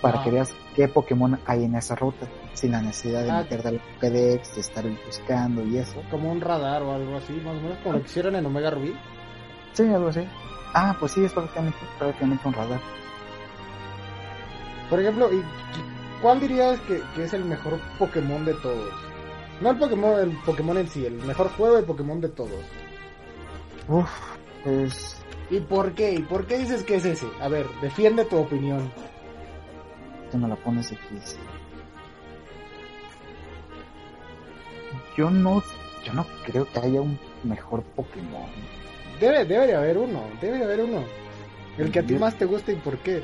[0.00, 0.24] para Ah.
[0.24, 3.38] que veas qué Pokémon hay en esa ruta, sin la necesidad de Ah.
[3.42, 6.02] meterte al Pokédex, de estar buscando y eso.
[6.10, 8.70] Como un radar o algo así, más o menos como lo que hicieron en Omega
[8.70, 8.94] Ruby.
[9.72, 10.26] Sí, algo así.
[10.74, 12.80] Ah, pues sí, es prácticamente, prácticamente un radar.
[14.88, 18.92] Por ejemplo, ¿y y ¿cuál dirías que, que es el mejor Pokémon de todos?
[19.60, 22.64] No el Pokémon, el Pokémon en sí, el mejor juego de Pokémon de todos.
[23.88, 24.10] Uf,
[24.64, 25.16] pues
[25.50, 26.12] ¿Y por qué?
[26.14, 27.26] ¿Y por qué dices que es ese?
[27.40, 28.90] A ver, defiende tu opinión.
[30.30, 31.40] Tú me la pones difícil.
[35.16, 35.62] Yo no,
[36.04, 38.48] yo no creo que haya un mejor Pokémon.
[39.20, 41.04] Debe, debe de haber uno, debe de haber uno.
[41.76, 43.16] El que a ti más te guste y por qué.
[43.16, 43.22] El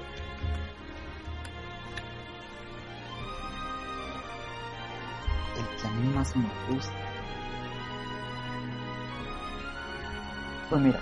[5.80, 6.92] que a mí más me gusta.
[10.68, 11.00] Pues mira,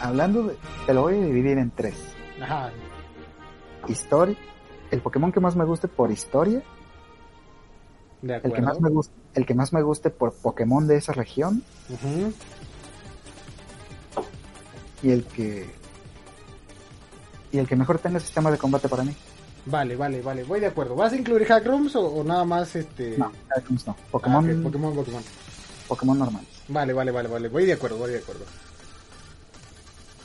[0.00, 0.56] hablando de,
[0.86, 2.14] te lo voy a dividir en tres.
[2.40, 2.70] Ajá,
[3.88, 4.36] Historia,
[4.90, 6.62] el Pokémon que más me guste por historia,
[8.22, 11.12] de el que más me guste, el que más me guste por Pokémon de esa
[11.12, 11.62] región
[15.02, 15.68] y el que
[17.52, 19.14] y el que mejor tenga sistema de combate para mí.
[19.66, 20.94] Vale, vale, vale, voy de acuerdo.
[20.94, 23.16] ¿Vas a incluir Hackrooms o, o nada más este...
[23.16, 23.96] No, Darkrooms no.
[23.98, 25.22] Ah, Pokémon, ok, Pokémon, Pokémon.
[25.88, 26.44] Pokémon normal.
[26.68, 27.48] Vale, vale, vale, vale.
[27.48, 28.44] Voy de acuerdo, voy de acuerdo.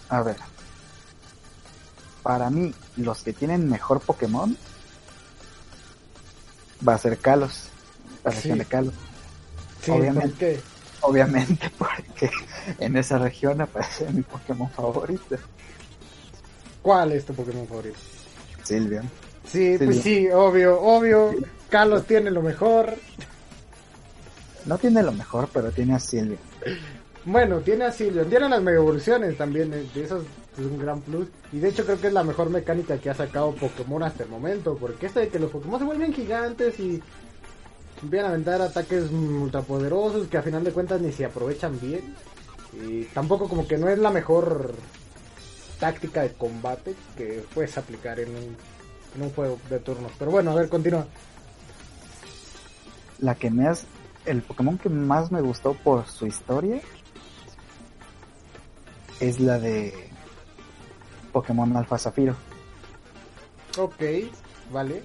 [0.10, 0.36] A ver.
[2.24, 4.56] Para mí, los que tienen mejor Pokémon
[6.88, 7.70] va a ser Kalos.
[8.24, 8.60] La región Sí.
[8.60, 8.94] de Kalos.
[9.82, 10.62] Sí, Obviamente.
[11.02, 12.30] Obviamente porque
[12.80, 15.38] en esa región aparece mi Pokémon favorito.
[16.82, 17.98] ¿Cuál es tu Pokémon favorito?
[18.64, 19.10] Silvian.
[19.48, 21.34] Sí, Sí, pues sí, obvio, obvio.
[21.70, 22.96] Carlos tiene lo mejor.
[24.66, 26.40] No tiene lo mejor, pero tiene a Silvian.
[27.26, 30.24] Bueno, tiene a Silvian, tiene las mega evoluciones también, eh, de esos
[30.62, 31.28] es un gran plus.
[31.52, 34.30] Y de hecho creo que es la mejor mecánica que ha sacado Pokémon hasta el
[34.30, 37.02] momento, porque esto de que los Pokémon se vuelven gigantes y
[38.02, 42.14] empiezan a aventar ataques ultrapoderosos que a final de cuentas ni se aprovechan bien.
[42.74, 44.74] Y tampoco como que no es la mejor
[45.80, 48.58] táctica de combate que puedes aplicar en un,
[49.16, 50.12] en un juego de turnos.
[50.20, 51.08] Pero bueno, a ver, continúa.
[53.20, 53.86] La que me has,
[54.26, 56.80] el Pokémon que más me gustó por su historia
[59.20, 60.09] es la de
[61.32, 62.36] Pokémon Alpha Zafiro.
[63.78, 64.02] Ok,
[64.72, 65.04] vale.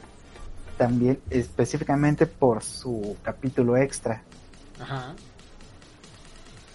[0.78, 4.22] También específicamente por su capítulo extra.
[4.80, 5.14] Ajá.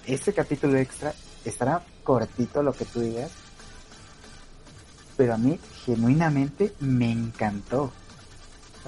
[0.06, 1.14] Este capítulo extra
[1.46, 3.32] estará cortito lo que tú digas,
[5.18, 7.92] pero a mí genuinamente me encantó.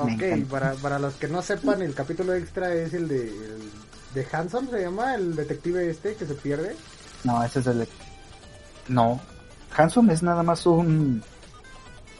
[0.06, 3.72] Me Ok, para, para los que no sepan, el capítulo extra es el de, el
[4.14, 6.76] de Hanson, se llama, el detective este que se pierde.
[7.24, 7.88] No, ese es el...
[8.88, 9.20] No,
[9.76, 11.24] Handsome es nada más un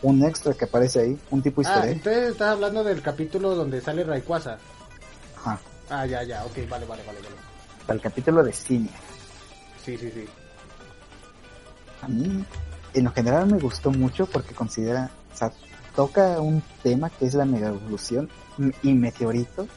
[0.04, 1.98] un extra que aparece ahí, un tipo Ah, easter egg.
[1.98, 4.58] entonces estás hablando del capítulo donde sale Rayquaza.
[5.38, 5.60] Ajá,
[5.90, 7.36] Ah, ya, ya, ok, vale, vale, vale, vale.
[7.86, 8.90] para el capítulo de cine.
[9.84, 10.26] Sí, sí, sí.
[12.02, 12.44] A mí,
[12.94, 15.52] en lo general me gustó mucho porque considera, o sea,
[15.96, 18.30] toca un tema que es la mega evolución
[18.82, 19.68] y meteorito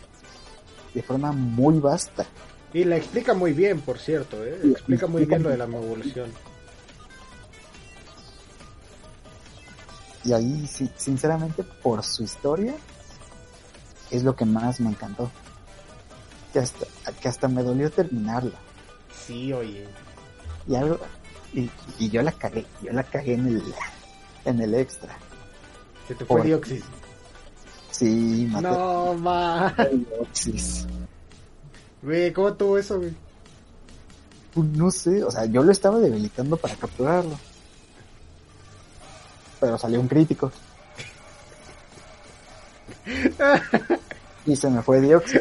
[0.94, 2.24] de forma muy vasta.
[2.72, 4.58] Y la explica muy bien, por cierto, ¿eh?
[4.64, 6.30] Explica muy bien lo de la evolución.
[10.24, 12.74] Y ahí, sí, sinceramente, por su historia,
[14.10, 15.30] es lo que más me encantó.
[16.52, 16.86] Que hasta,
[17.20, 18.58] que hasta me dolió terminarla.
[19.26, 19.86] Sí, oye.
[20.66, 20.98] Y algo,
[21.52, 23.74] y, y yo la cagué, yo la cagué en el,
[24.44, 25.16] en el extra.
[26.08, 26.84] Se te fue Por- Dioxis.
[27.90, 29.74] Sí, maté No, ma.
[32.02, 33.14] Güey, ¿cómo tuvo eso, güey?
[34.54, 37.38] Pues no sé, o sea, yo lo estaba debilitando para capturarlo.
[39.64, 40.52] Pero salió un crítico.
[44.44, 45.40] y se me fue Dioxis.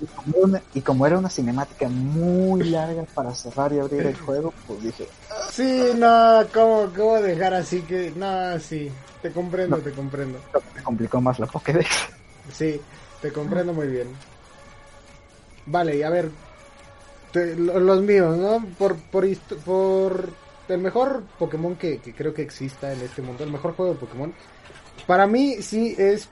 [0.00, 4.04] Y como, era una, y como era una cinemática muy larga para cerrar y abrir
[4.04, 5.08] el juego, pues dije,
[5.52, 8.12] Sí, no, ¿cómo, cómo dejar así que.?
[8.16, 8.90] No, sí.
[9.22, 9.82] Te comprendo, No.
[9.82, 10.38] te comprendo.
[10.52, 11.88] "No, me complicó más la Pokédex.
[12.52, 12.80] Sí,
[13.20, 14.08] te comprendo muy bien.
[15.66, 16.30] Vale, y a ver,
[17.32, 18.60] te- los míos, ¿no?
[18.78, 19.24] Por, por
[20.74, 23.98] el mejor Pokémon que, que creo que exista en este mundo, el mejor juego de
[23.98, 24.32] Pokémon,
[25.06, 26.28] para mí sí es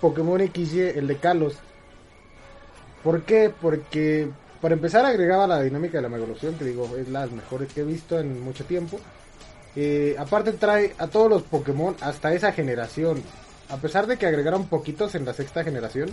[0.00, 1.56] Pokémon XY, el de Kalos.
[3.02, 3.52] ¿Por qué?
[3.60, 4.28] Porque
[4.60, 7.84] para empezar agregaba la dinámica de la Evolución, que digo, es las mejores que he
[7.84, 8.98] visto en mucho tiempo.
[9.76, 13.22] Eh, aparte trae a todos los Pokémon hasta esa generación
[13.68, 16.10] a pesar de que agregaron poquitos en la sexta generación,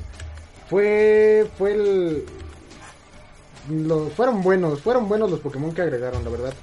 [0.69, 2.25] fue, fue el,
[4.15, 6.53] fueron buenos, fueron buenos los Pokémon que agregaron, la verdad.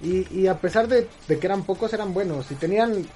[0.00, 3.06] Y, y a pesar de, que eran pocos, eran buenos y tenían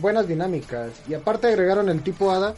[0.00, 0.92] buenas dinámicas.
[1.08, 2.54] Y aparte agregaron el tipo Hada,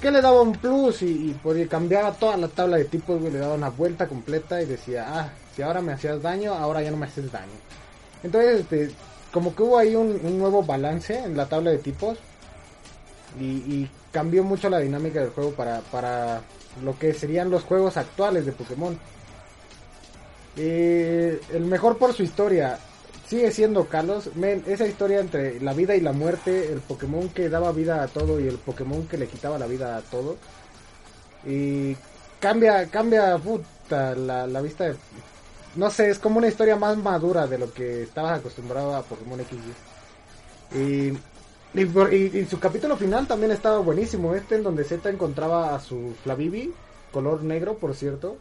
[0.00, 3.54] que le daba un plus y, y cambiaba toda la tabla de tipos, le daba
[3.54, 7.06] una vuelta completa y decía, ah, si ahora me hacías daño, ahora ya no me
[7.06, 7.52] haces daño.
[8.22, 8.90] Entonces, este,
[9.32, 12.18] como que hubo ahí un, nuevo balance en la tabla de tipos
[13.38, 16.40] y, y, cambió mucho la dinámica del juego para, para
[16.82, 18.98] lo que serían los juegos actuales de Pokémon.
[20.56, 22.78] Eh, el mejor por su historia
[23.28, 24.30] sigue siendo Carlos.
[24.34, 28.08] Men, esa historia entre la vida y la muerte, el Pokémon que daba vida a
[28.08, 30.36] todo y el Pokémon que le quitaba la vida a todo.
[31.46, 31.96] Y
[32.40, 34.96] cambia, cambia puta, la, la vista de...
[35.76, 39.40] No sé, es como una historia más madura de lo que estabas acostumbrado a Pokémon
[39.40, 39.58] X.
[40.74, 41.12] Y,
[41.78, 44.34] y, y, su capítulo final también estaba buenísimo.
[44.34, 46.72] Este en donde Z encontraba a su Flavivi,
[47.12, 48.38] color negro, por cierto.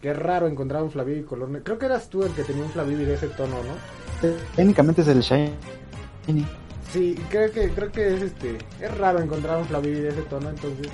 [0.00, 1.64] Qué raro encontrar un Flavivi color negro.
[1.64, 4.30] Creo que eras tú el que tenía un Flavivi de ese tono, ¿no?
[4.56, 6.46] Técnicamente es el Shiny.
[6.90, 8.58] Sí, creo que, creo que es este.
[8.80, 10.88] Es raro encontrar un Flavivi de ese tono, entonces.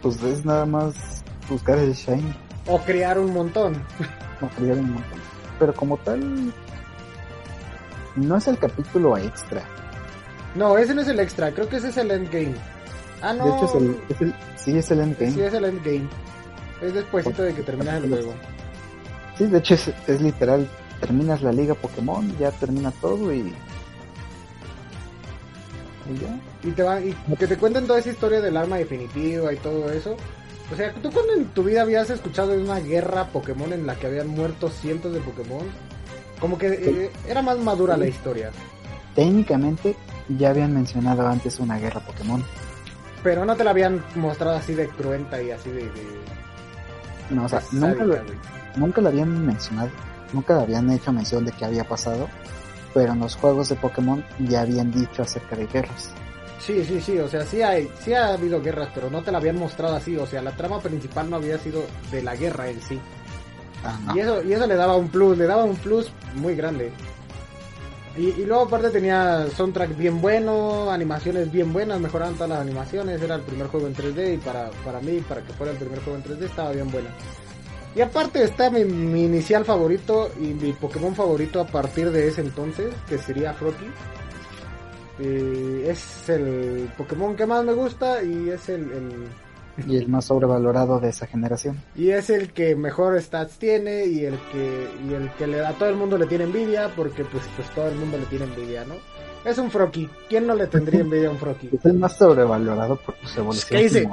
[0.00, 2.32] Pues es nada más buscar el Shiny.
[2.68, 3.74] O crear un montón.
[4.40, 5.20] O crear un montón.
[5.58, 6.52] Pero como tal.
[8.14, 9.62] No es el capítulo extra.
[10.54, 12.54] No, ese no es el extra, creo que ese es el endgame.
[13.20, 13.44] Ah, no.
[13.44, 15.32] De hecho, es el, es el, sí, es el endgame.
[15.32, 16.08] Sí, es el endgame.
[16.80, 18.34] Es despuésito de que terminas el juego.
[19.36, 20.68] Sí, de hecho es, es, literal.
[21.00, 23.54] Terminas la liga Pokémon, ya termina todo y.
[26.10, 26.40] Y ya.
[26.64, 29.90] Y te va, y que te cuenten toda esa historia del arma definitiva y todo
[29.92, 30.16] eso.
[30.72, 33.94] O sea, ¿tú cuando en tu vida habías escuchado de una guerra Pokémon en la
[33.94, 35.66] que habían muerto cientos de Pokémon?
[36.40, 38.50] Como que eh, era más madura la historia.
[39.14, 39.96] Técnicamente
[40.28, 42.44] ya habían mencionado antes una guerra Pokémon.
[43.22, 45.84] Pero no te la habían mostrado así de cruenta y así de...
[45.84, 46.38] de...
[47.30, 48.16] No, o sea, nunca lo,
[48.76, 49.90] nunca lo habían mencionado,
[50.32, 52.28] nunca habían hecho mención de que había pasado,
[52.94, 56.10] pero en los juegos de Pokémon ya habían dicho acerca de guerras.
[56.60, 59.38] Sí, sí, sí, o sea, sí, hay, sí ha habido guerras, pero no te la
[59.38, 62.80] habían mostrado así, o sea, la trama principal no había sido de la guerra en
[62.82, 62.98] sí.
[63.84, 64.16] Ah, no.
[64.16, 66.92] y, eso, y eso le daba un plus, le daba un plus muy grande.
[68.18, 73.36] Y, luego aparte tenía soundtrack bien bueno, animaciones bien buenas, mejoraban todas las animaciones, era
[73.36, 76.18] el primer juego en 3D y para, para mí, para que fuera el primer juego
[76.18, 77.08] en 3D, estaba bien bueno.
[77.94, 82.92] Y aparte está mi, inicial favorito y mi Pokémon favorito a partir de ese entonces,
[83.08, 83.86] que sería Froakie.
[85.20, 89.28] Eh, es el Pokémon que más me gusta y es el
[89.86, 91.82] y el más sobrevalorado de esa generación.
[91.94, 95.72] Y es el que mejor stats tiene y el que y el que le a
[95.72, 98.84] todo el mundo le tiene envidia porque pues pues todo el mundo le tiene envidia,
[98.84, 98.94] ¿no?
[99.44, 100.10] Es un Froakie.
[100.28, 101.70] ¿Quién no le tendría envidia a un Froakie?
[101.72, 103.78] Es el más sobrevalorado por su evolución.
[103.78, 104.08] ¿Qué dice?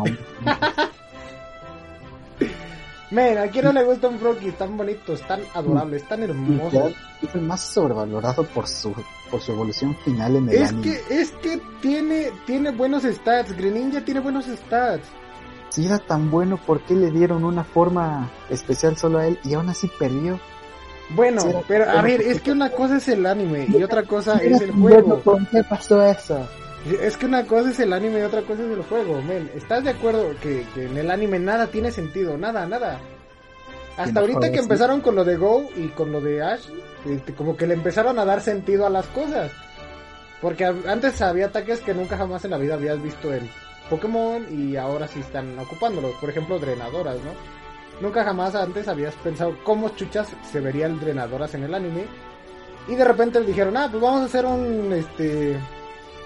[3.12, 4.52] Men, ¿a quién no le gusta un Froakie?
[4.52, 6.94] Tan bonitos, tan adorables, tan hermosos.
[7.22, 8.94] Es el más sobrevalorado por su
[9.32, 10.84] por su evolución final en el es anime.
[10.84, 13.56] que es que tiene tiene buenos stats.
[13.56, 15.08] Greninja tiene buenos stats
[15.70, 19.54] si era tan bueno, ¿por qué le dieron una forma especial solo a él y
[19.54, 20.40] aún así perdió?
[21.10, 24.38] Bueno, si pero a ver, es que una cosa es el anime y otra cosa
[24.38, 25.20] es el juego.
[25.20, 26.48] ¿Por qué pasó eso?
[27.02, 29.50] Es que una cosa es el anime y otra cosa es el juego, men.
[29.56, 32.38] ¿Estás de acuerdo que, que en el anime nada tiene sentido?
[32.38, 33.00] Nada, nada.
[33.98, 36.68] Hasta ahorita que empezaron con lo de Go y con lo de Ash,
[37.06, 39.52] este, como que le empezaron a dar sentido a las cosas.
[40.42, 43.50] Porque antes había ataques que nunca jamás en la vida habías visto en
[43.90, 46.14] Pokémon y ahora sí están ocupándolos.
[46.16, 47.32] Por ejemplo, drenadoras, ¿no?
[48.02, 52.06] Nunca jamás antes habías pensado cómo chuchas se verían drenadoras en el anime.
[52.88, 55.58] Y de repente le dijeron, ah, pues vamos a hacer un, este,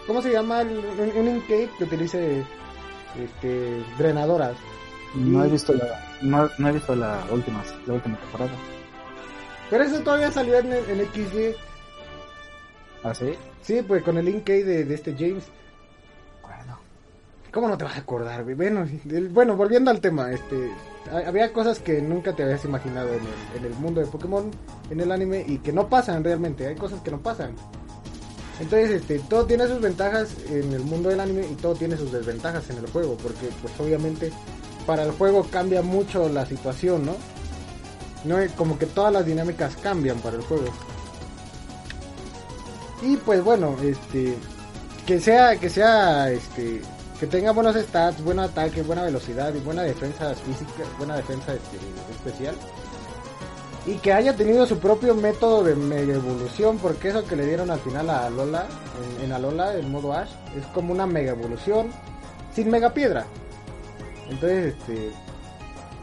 [0.08, 0.62] ¿cómo se llama?
[0.62, 2.44] Un, un que utilice,
[3.18, 4.58] este, drenadoras.
[5.16, 5.48] No y...
[5.48, 8.52] he visto la, no, no, he visto la última, la última temporada.
[9.70, 11.56] Pero eso todavía salió en, en XY.
[13.04, 13.34] ¿Ah, sí?
[13.62, 15.46] Sí, pues con el Inkate de, de este James.
[17.52, 18.56] ¿Cómo no te vas a acordar, güey?
[18.56, 18.86] Bueno,
[19.32, 20.72] bueno, volviendo al tema, este,
[21.26, 24.52] había cosas que nunca te habías imaginado en el, mundo de Pokémon,
[24.92, 27.56] en el anime, y que no pasan realmente, hay cosas que no pasan.
[28.60, 32.12] Entonces, este, todo tiene sus ventajas en el mundo del anime y todo tiene sus
[32.12, 34.32] desventajas en el juego, porque pues obviamente
[34.86, 37.16] para el juego cambia mucho la situación, ¿no?
[38.26, 40.66] No como que todas las dinámicas cambian para el juego.
[43.02, 44.36] Y pues bueno, este
[45.06, 46.82] que sea que sea este
[47.20, 51.78] que tenga buenos stats, buen ataque, buena velocidad y buena defensa física, buena defensa este,
[52.12, 52.56] especial.
[53.86, 57.70] y que haya tenido su propio método de mega evolución, porque eso que le dieron
[57.72, 58.68] al final a Alola,
[59.22, 61.90] en, Alola, en modo Ash, es como una mega evolución
[62.54, 63.26] sin mega piedra.
[64.30, 65.12] Entonces, este,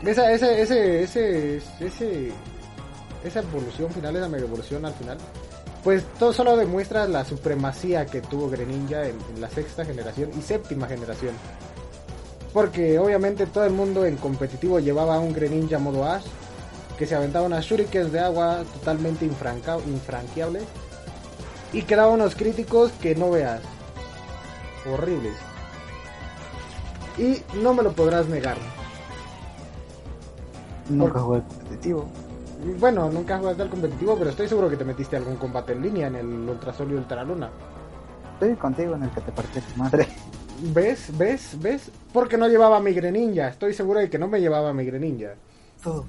[0.04, 2.32] esa, ese, ese, ese, ese,
[3.24, 5.18] esa evolución final, esa mega evolución al final,
[5.87, 10.43] pues todo solo demuestra la supremacía que tuvo Greninja en, en la sexta generación y
[10.43, 11.32] séptima generación.
[12.53, 16.24] Porque obviamente todo el mundo en competitivo llevaba un Greninja modo Ash
[16.99, 20.64] que se aventaba unas shurikens de agua totalmente infranqueables
[21.72, 23.61] y que daba unos críticos que no veas.
[24.93, 25.37] Horribles.
[27.16, 28.57] Y no me lo podrás negar.
[30.89, 32.09] Nunca jugué competitivo.
[32.78, 35.82] Bueno, nunca jugaste al competitivo, pero estoy seguro que te metiste a algún combate en
[35.82, 37.50] línea en el Ultra Sol y Ultra Luna.
[38.34, 40.09] Estoy contigo en el que te partí tu madre.
[40.61, 41.16] ¿Ves?
[41.16, 41.57] ¿Ves?
[41.61, 41.90] ¿Ves?
[42.12, 43.48] Porque no llevaba mi Greninja.
[43.48, 45.34] Estoy seguro de que no me llevaba mi Greninja.
[45.82, 46.07] Todo.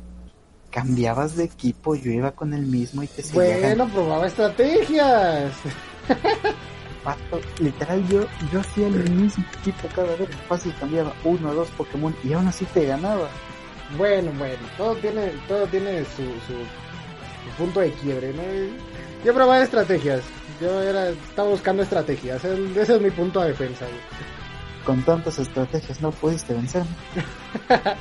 [0.72, 5.54] Cambiabas de equipo, yo iba con el mismo y te seguía Bueno, probaba estrategias.
[7.04, 10.30] Pato, literal, yo, yo hacía el mismo equipo cada vez.
[10.48, 13.30] Fácil cambiaba uno o dos Pokémon y aún así te ganaba.
[13.96, 18.44] Bueno, bueno, todo tiene, todo tiene su, su, su punto de quiebre, ¿no?
[19.24, 20.22] Yo probaba estrategias.
[20.60, 22.44] Yo era, estaba buscando estrategias.
[22.44, 23.86] Ese es mi punto de defensa.
[23.86, 23.98] güey.
[24.86, 26.90] Con tantas estrategias no pudiste vencerme.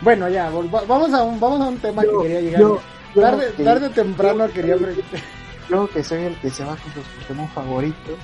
[0.00, 2.60] Bueno, ya, vamos a un, vamos a un tema Yo- que quería llegar.
[2.60, 2.80] yo-
[3.16, 4.76] yo tarde, que- tarde o temprano quería
[5.68, 8.14] Yo que soy el que se va con sus Pokémon favoritos,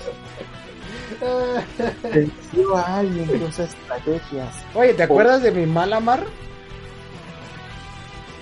[2.03, 4.55] venció a alguien que usa estrategias.
[4.75, 6.25] Oye, ¿te acuerdas de mi Malamar?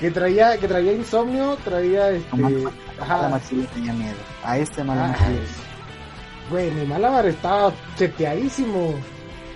[0.00, 2.36] Que traía, que traía insomnio, traía este.
[2.36, 3.16] Malamar- Ajá.
[3.16, 4.16] Malamar sí le tenía miedo.
[4.44, 5.28] A este Malamar Ah,
[6.50, 8.94] Güey, mi Malamar estaba cheteadísimo.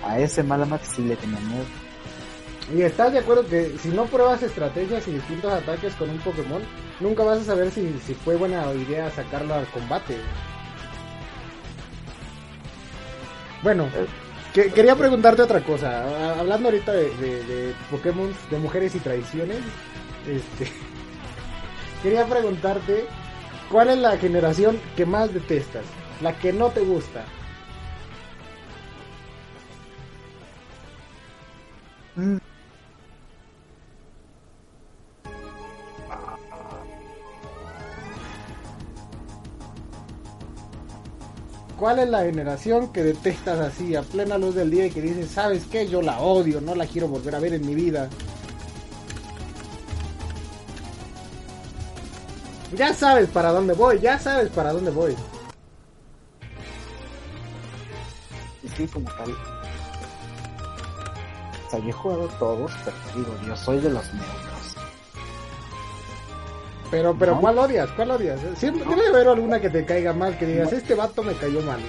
[0.06, 1.64] a ese Malamar sí le tenía miedo.
[2.74, 6.62] Y estás de acuerdo que si no pruebas estrategias y distintos ataques con un Pokémon,
[7.00, 10.16] nunca vas a saber si, si fue buena idea sacarlo al combate.
[13.62, 13.88] Bueno,
[14.52, 16.38] que- quería preguntarte otra cosa.
[16.38, 19.58] Hablando ahorita de, de, de Pokémon, de mujeres y traiciones,
[20.26, 20.70] este,
[22.02, 23.06] quería preguntarte
[23.70, 25.84] cuál es la generación que más detestas,
[26.20, 27.24] la que no te gusta.
[32.16, 32.38] Mm,
[41.78, 45.30] ¿Cuál es la generación que detestas así a plena luz del día y que dices,
[45.30, 48.08] sabes qué, yo la odio, no la quiero volver a ver en mi vida?
[52.74, 55.14] Ya sabes para dónde voy, ya sabes para dónde voy.
[58.64, 59.30] Es que como tal.
[61.66, 64.55] O sea, yo he jugado todos, pero digo, yo soy de los neutros.
[66.90, 67.40] Pero, pero No.
[67.40, 67.90] ¿cuál odias?
[67.92, 68.38] ¿Cuál odias?
[68.56, 70.78] Siempre debe haber alguna que te caiga mal, que digas, No.
[70.78, 71.80] este vato me cayó mal.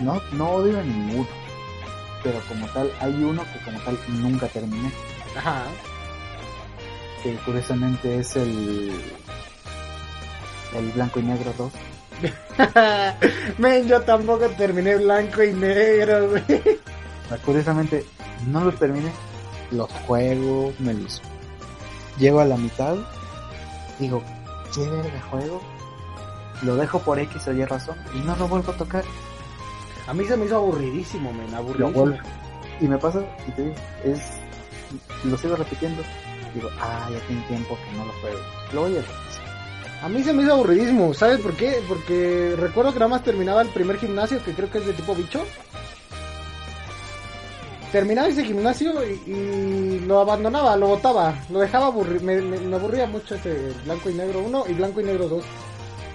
[0.00, 1.26] No, no odio a ninguno.
[2.22, 4.90] Pero como tal, hay uno que como tal nunca terminé.
[5.36, 5.62] Ajá.
[7.22, 8.92] Que curiosamente es el.
[10.76, 11.72] El blanco y negro 2.
[13.58, 16.42] Men, yo tampoco terminé blanco y negro, güey.
[17.44, 18.04] Curiosamente,
[18.48, 19.10] no lo terminé.
[19.70, 21.22] Los juego, me los.
[22.18, 22.96] Llego a la mitad.
[23.98, 24.22] Digo,
[24.74, 25.60] ¿qué verga juego?
[26.62, 29.04] Lo dejo por X o Y razón y no lo vuelvo a tocar.
[30.06, 32.16] A mí se me hizo aburridísimo, men, aburridísimo.
[32.80, 33.74] Y me pasa, y te digo,
[34.04, 34.20] es.
[35.24, 36.02] Lo sigo repitiendo.
[36.54, 38.38] Digo, ah, ya tiene tiempo que no lo juego.
[38.72, 40.04] Lo voy a.
[40.04, 41.82] A mí se me hizo aburridísimo, ¿sabes por qué?
[41.88, 45.14] Porque recuerdo que nada más terminaba el primer gimnasio, que creo que es de tipo
[45.14, 45.44] bicho.
[47.92, 52.76] Terminaba ese gimnasio y, y lo abandonaba, lo botaba, lo dejaba aburrir, me, me- me
[52.76, 55.44] aburría mucho ese blanco y negro 1 y blanco y negro 2.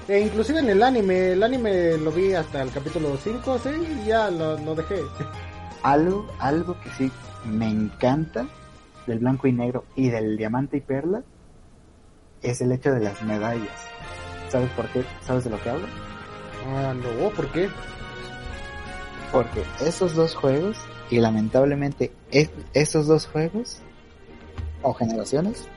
[0.08, 3.78] E inclusive en el anime, el anime lo vi hasta el capítulo 5 o 6
[4.04, 5.02] y ya lo, lo dejé.
[5.82, 7.12] Algo, algo que sí
[7.46, 8.46] me encanta
[9.08, 11.24] del blanco y negro y del diamante y perla
[12.42, 13.88] es el hecho de las medallas.
[14.50, 15.04] ¿Sabes por qué?
[15.26, 15.88] ¿Sabes de lo que hablo?
[16.76, 17.68] Ah, no, ¿por qué?
[19.32, 20.78] Porque esos dos juegos,
[21.14, 23.82] y lamentablemente es- esos dos juegos,
[24.82, 25.68] o generaciones,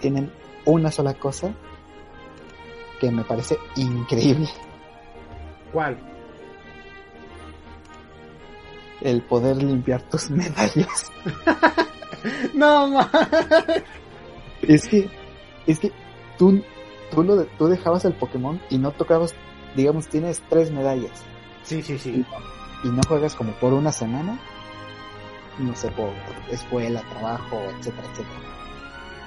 [0.00, 0.32] tienen
[0.64, 1.52] una sola cosa
[2.98, 4.48] que me parece increíble.
[5.72, 5.98] ¿Cuál?
[9.02, 11.10] El poder limpiar tus medallas.
[12.52, 13.10] No, ma.
[14.60, 15.08] Es que,
[15.66, 15.90] es que
[16.36, 16.62] tú,
[17.10, 19.34] tú, lo, de- tú dejabas el Pokémon y no tocabas,
[19.74, 21.22] digamos, tienes tres medallas
[21.62, 22.10] Sí, sí, sí.
[22.10, 22.26] y
[22.88, 24.38] no juegas como por una semana,
[25.58, 26.10] no sé, por
[26.50, 28.40] escuela, trabajo, etcétera, etcétera.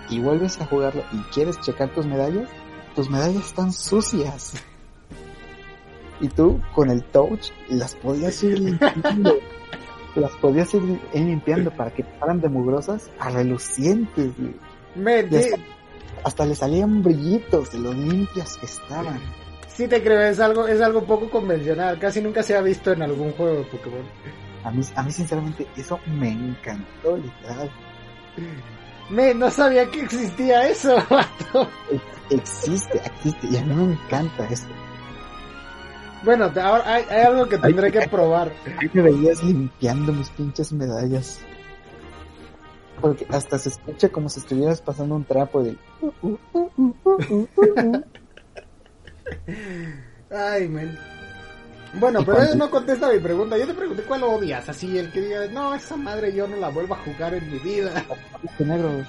[0.10, 2.50] y vuelves a jugarlo y quieres checar tus medallas,
[2.96, 4.54] tus medallas están sucias.
[6.20, 9.36] Y tú con el touch las podías ir limpiando.
[10.16, 10.84] las podías ir
[11.14, 14.32] limpiando para que fueran de mugrosas a relucientes.
[14.38, 14.56] Y
[15.30, 15.58] sí, hasta,
[16.24, 19.20] hasta le salían brillitos de lo limpias que estaban.
[19.76, 22.00] Sí te creo, es algo, es algo poco convencional.
[22.00, 24.06] Casi nunca se ha visto en algún juego de Pokémon.
[24.64, 27.70] A mí, a mí sinceramente eso me encantó, literal.
[29.10, 31.70] Men, no sabía que existía eso, vato.
[32.30, 34.74] Existe, existe, y a mí me encanta esto.
[36.24, 38.54] Bueno, ahora hay, hay algo que tendré que probar.
[38.80, 41.42] Ahí me veías limpiando mis pinches medallas.
[43.02, 45.76] Porque hasta se escucha como si estuvieras pasando un trapo de...
[50.32, 50.98] Ay, men.
[51.96, 53.58] Bueno, ¿Y pero eso no contesta mi pregunta.
[53.58, 54.68] Yo te pregunté cuál odias.
[54.68, 57.60] Así, el que diga, no, esa madre yo no la vuelvo a jugar en mi
[57.60, 58.04] vida.
[58.44, 59.06] Este negro.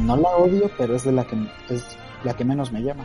[0.00, 1.36] no la odio, pero es de la que
[1.68, 1.84] es
[2.24, 3.04] la que menos me llama.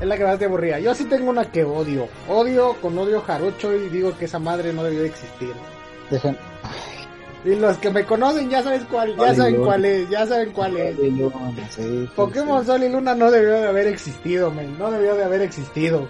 [0.00, 0.78] Es la que más te aburría.
[0.78, 2.08] Yo sí tengo una que odio.
[2.28, 5.52] Odio con odio jarocho y digo que esa madre no debió de existir.
[6.10, 6.36] Dejen.
[7.44, 9.66] Y los que me conocen ya sabes cuál, ya saben Dios.
[9.66, 10.96] cuál es, ya saben cuál es.
[11.70, 12.66] Sí, Pokémon sí.
[12.66, 14.76] Sol y Luna no debió de haber existido, men.
[14.78, 16.08] No debió de haber existido.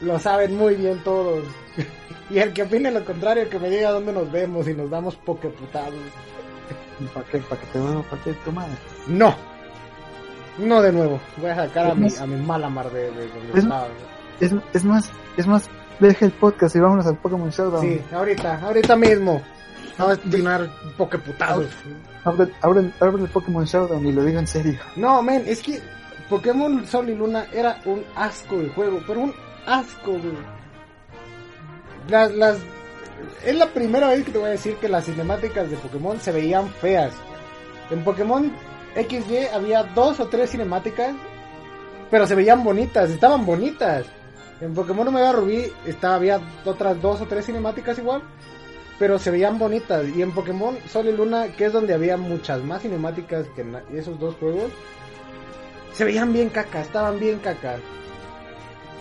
[0.00, 1.42] Lo saben muy bien todos.
[2.30, 5.16] y el que opine lo contrario, que me diga dónde nos vemos y nos damos
[5.16, 5.94] pokeputados.
[7.12, 7.38] ¿Para qué?
[7.38, 8.72] ¿Para que te vuelva a partir tu madre?
[9.08, 9.34] No.
[10.58, 11.20] No de nuevo.
[11.38, 13.58] Voy a sacar a mi, más- a mi Malamar de, de donde
[14.40, 14.52] Es-.
[14.52, 15.68] Es, es más, es más,
[16.00, 17.80] deja el podcast y vámonos al Pokémon Showdown.
[17.82, 19.42] Sí, ahorita, ahorita mismo.
[19.98, 21.68] Vamos a tirar pokeputados.
[22.24, 24.78] Abre, abre, abre el Pokémon Showdown y lo digo en serio.
[24.96, 25.80] No, men, es que
[26.28, 29.34] Pokémon Sol y Luna era un asco de juego, pero un
[29.66, 30.32] asco, güey.
[32.08, 32.58] Las, las,
[33.44, 36.32] es la primera vez que te voy a decir que las cinemáticas de Pokémon se
[36.32, 37.12] veían feas.
[37.90, 38.50] En Pokémon
[38.94, 41.14] XY había dos o tres cinemáticas,
[42.10, 44.06] pero se veían bonitas, estaban bonitas.
[44.60, 48.22] En Pokémon Omega Rubí estaba, había otras dos o tres cinemáticas igual,
[49.02, 50.06] pero se veían bonitas.
[50.14, 53.74] Y en Pokémon Sol y Luna, que es donde había muchas más cinemáticas que en
[53.92, 54.70] esos dos juegos,
[55.92, 57.80] se veían bien caca, estaban bien caca.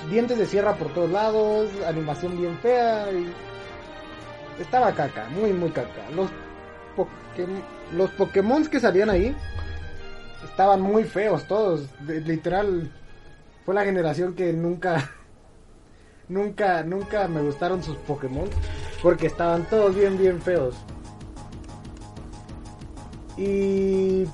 [0.09, 3.31] Dientes de sierra por todos lados, animación bien fea y
[4.59, 6.09] estaba caca, muy muy caca.
[6.15, 6.31] Los
[8.09, 9.35] Pokémon, los que salían ahí
[10.43, 12.91] estaban muy feos todos, literal
[13.67, 15.11] fue la generación que nunca
[16.31, 18.49] nunca nunca me gustaron sus Pokémon
[19.01, 20.75] porque estaban todos bien bien feos.
[23.37, 24.25] Y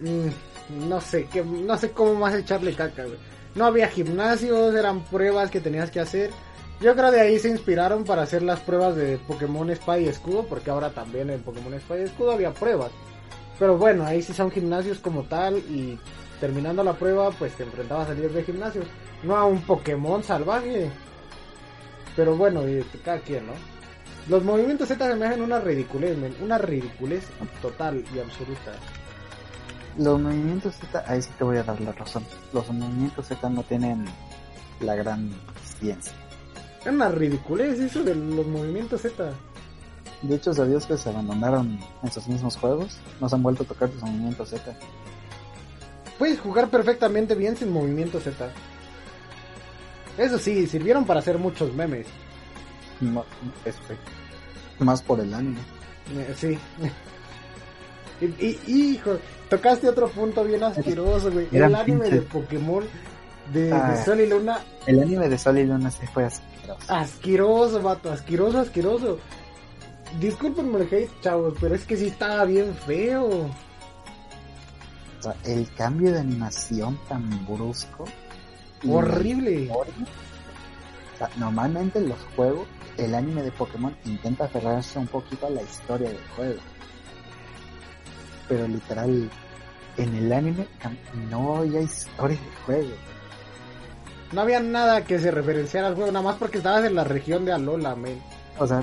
[0.00, 3.18] mm, no sé, que no sé cómo más echarle caca, güey.
[3.54, 6.30] No había gimnasios, eran pruebas que tenías que hacer.
[6.80, 10.44] Yo creo de ahí se inspiraron para hacer las pruebas de Pokémon Espada y Escudo,
[10.46, 12.90] porque ahora también en Pokémon Espada y Escudo había pruebas.
[13.58, 15.98] Pero bueno, ahí sí son gimnasios como tal y
[16.40, 18.86] terminando la prueba pues te enfrentabas a líderes de gimnasios,
[19.22, 20.90] no a un Pokémon salvaje.
[22.16, 23.52] Pero bueno, y cada quien, ¿no?
[24.28, 27.24] Los movimientos Z se me hacen una ridiculez, men, una ridiculez
[27.60, 28.72] total y absoluta.
[29.98, 32.24] Los movimientos Z, ahí sí te voy a dar la razón.
[32.52, 34.04] Los movimientos Z no tienen
[34.80, 35.30] la gran
[35.64, 36.12] ciencia.
[36.84, 39.32] Es una ridiculez eso de los movimientos Z.
[40.22, 42.98] De hecho, ¿sabías que se abandonaron en sus mismos juegos?
[43.20, 44.72] No se han vuelto a tocar sus movimientos Z.
[46.18, 48.50] Puedes jugar perfectamente bien sin movimiento Z.
[50.18, 52.06] Eso sí, sirvieron para hacer muchos memes.
[53.00, 53.24] No,
[53.64, 53.96] este,
[54.78, 55.60] más por el anime.
[56.14, 56.58] Eh, Sí.
[58.20, 58.60] y, y-
[58.94, 59.16] hijo,
[59.48, 61.48] tocaste otro punto bien asqueroso, güey.
[61.50, 62.84] El Eran anime de Pokémon
[63.52, 64.02] de, de Ah.
[64.04, 66.92] Sol y Luna, El anime de Sol y Luna sí fue asqueroso.
[66.92, 69.18] asqueroso, vato, asqueroso, asqueroso.
[70.20, 73.46] Discúlpenme el hate, chavos, pero es que sí estaba bien feo.
[75.18, 78.04] O sea, el cambio de animación tan brusco.
[78.88, 79.62] Horrible.
[79.62, 79.94] historia,
[81.14, 82.66] O sea, normalmente en los juegos,
[82.98, 86.60] el anime de Pokémon intenta aferrarse un poquito a la historia del juego.
[88.48, 89.30] Pero literal,
[89.96, 90.66] en el anime
[91.30, 92.96] no había historia del juego.
[94.32, 97.44] No había nada que se referenciara al juego, nada más porque estabas en la región
[97.44, 98.20] de Alola, men.
[98.58, 98.82] O sea,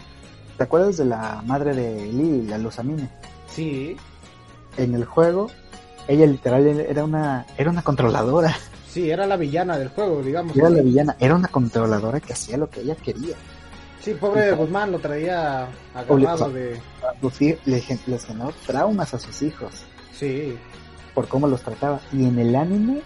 [0.58, 3.10] ¿te acuerdas de la madre de Lily, la Luzamine?
[3.48, 3.98] Sí,
[4.78, 5.50] En el juego,
[6.08, 8.56] ella literal era una, era una controladora.
[8.90, 10.56] Sí, era la villana del juego, digamos.
[10.56, 13.36] Era la villana, era una controladora que hacía lo que ella quería.
[14.02, 16.80] Sí, pobre de Guzmán lo traía agarrado de...
[17.66, 19.84] Le generó traumas a sus hijos
[20.20, 20.58] Sí,
[21.14, 22.00] por cómo los trataba.
[22.12, 23.02] Y en el anime,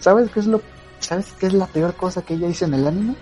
[0.00, 0.62] ¿sabes qué es lo,
[0.98, 3.14] sabes qué es la peor cosa que ella hizo en el anime?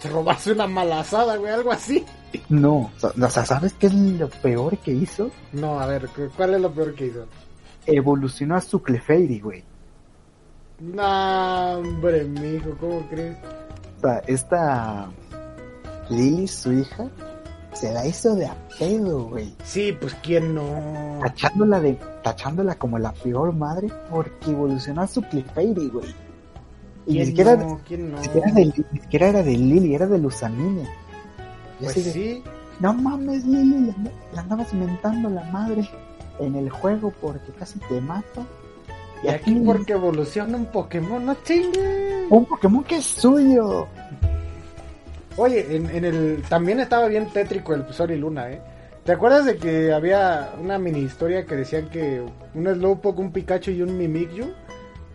[0.00, 2.04] se robarse una malazada, güey, algo así.
[2.48, 5.30] No, o sea, ¿sabes qué es lo peor que hizo?
[5.52, 7.26] No, a ver, ¿cuál es lo peor que hizo?
[7.90, 9.64] Evolucionó a su Clefairy, güey.
[10.80, 13.36] No, hombre, mijo, ¿cómo crees?
[13.96, 15.08] O sea, esta
[16.08, 17.08] Lily, su hija,
[17.72, 19.54] se la hizo de apedo, güey.
[19.64, 21.18] Sí, pues quién no.
[21.22, 26.14] Tachándola de, tachándola como la peor madre porque evolucionó a su Clefairy, güey.
[27.06, 27.80] Y ni siquiera, no?
[27.86, 28.18] ¿Quién no?
[28.18, 30.86] Ni siquiera, de, ni siquiera era de Lily, era de Lusamine.
[31.80, 32.42] Pues sí.
[32.80, 33.94] No mames, Lily,
[34.34, 35.88] la, andabas mentando la madre
[36.38, 38.46] en el juego porque casi te mato.
[39.22, 42.26] Y, aquí, porque evoluciona un Pokémon, no chingue.
[42.30, 43.88] Un Pokémon que es suyo.
[45.36, 48.60] Oye, en, en, el también estaba bien tétrico el Sol y Luna, ¿eh?
[49.04, 52.22] ¿Te acuerdas de que había una mini historia que decían que
[52.54, 54.52] un Slowpoke, un Pikachu y un Mimikyu?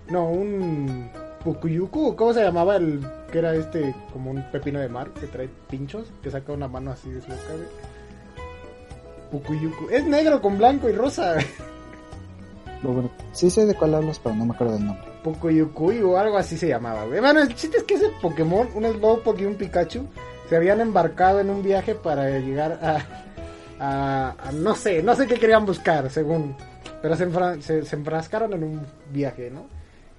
[0.09, 1.11] No, un
[1.43, 5.49] Pukuyuku, ¿cómo se llamaba el que era este como un pepino de mar que trae
[5.69, 7.67] pinchos, que saca una mano así de su güey?
[9.33, 9.89] Pukuyuku.
[9.89, 11.37] Es negro con blanco y rosa.
[12.83, 15.07] Bueno, sí sé de cuál hablas, pero no me acuerdo del nombre.
[15.23, 17.19] Pukuyukui o algo así se llamaba, güey.
[17.19, 20.05] Bueno, el chiste es que ese Pokémon, un Slowpoke y un Pikachu,
[20.49, 22.97] se habían embarcado en un viaje para llegar a,
[23.79, 26.55] a, a no sé, no sé qué querían buscar, según.
[27.01, 29.65] Pero se, enfra se, se enfrascaron en un viaje, ¿no?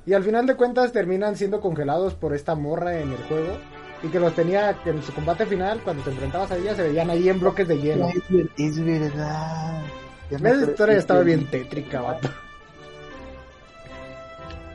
[0.07, 3.59] Y al final de cuentas terminan siendo congelados por esta morra en el juego.
[4.05, 7.09] Y que los tenía en su combate final, cuando te enfrentabas a ella, se veían
[7.09, 8.09] ahí en bloques de hielo.
[8.57, 9.83] Es, verdad.
[10.31, 12.29] Esa historia estaba bien tétrica, vato.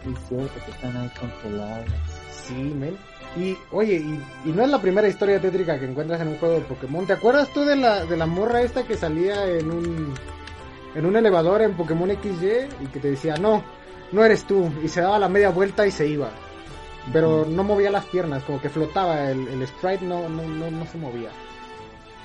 [0.02, 1.86] Es cierto que están ahí congelados.
[2.32, 2.98] Sí, men.
[3.38, 6.56] Y, oye, y, y, no es la primera historia tétrica que encuentras en un juego
[6.56, 7.06] de Pokémon.
[7.06, 10.16] ¿Te acuerdas tú de la, de la morra esta que salía en un,
[10.96, 13.64] en un elevador en Pokémon XY y que te decía, no,
[14.12, 14.72] no eres tú?
[14.84, 16.32] Y se daba la media vuelta y se iba.
[17.12, 20.86] Pero no movía las piernas, como que flotaba, el, el sprite no, no, no, no,
[20.86, 21.30] se movía.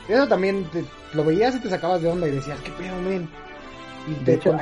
[0.09, 3.28] Eso también te, lo veías y te sacabas de onda y decías, ¿qué pedo, men?
[4.07, 4.55] Y de, hecho,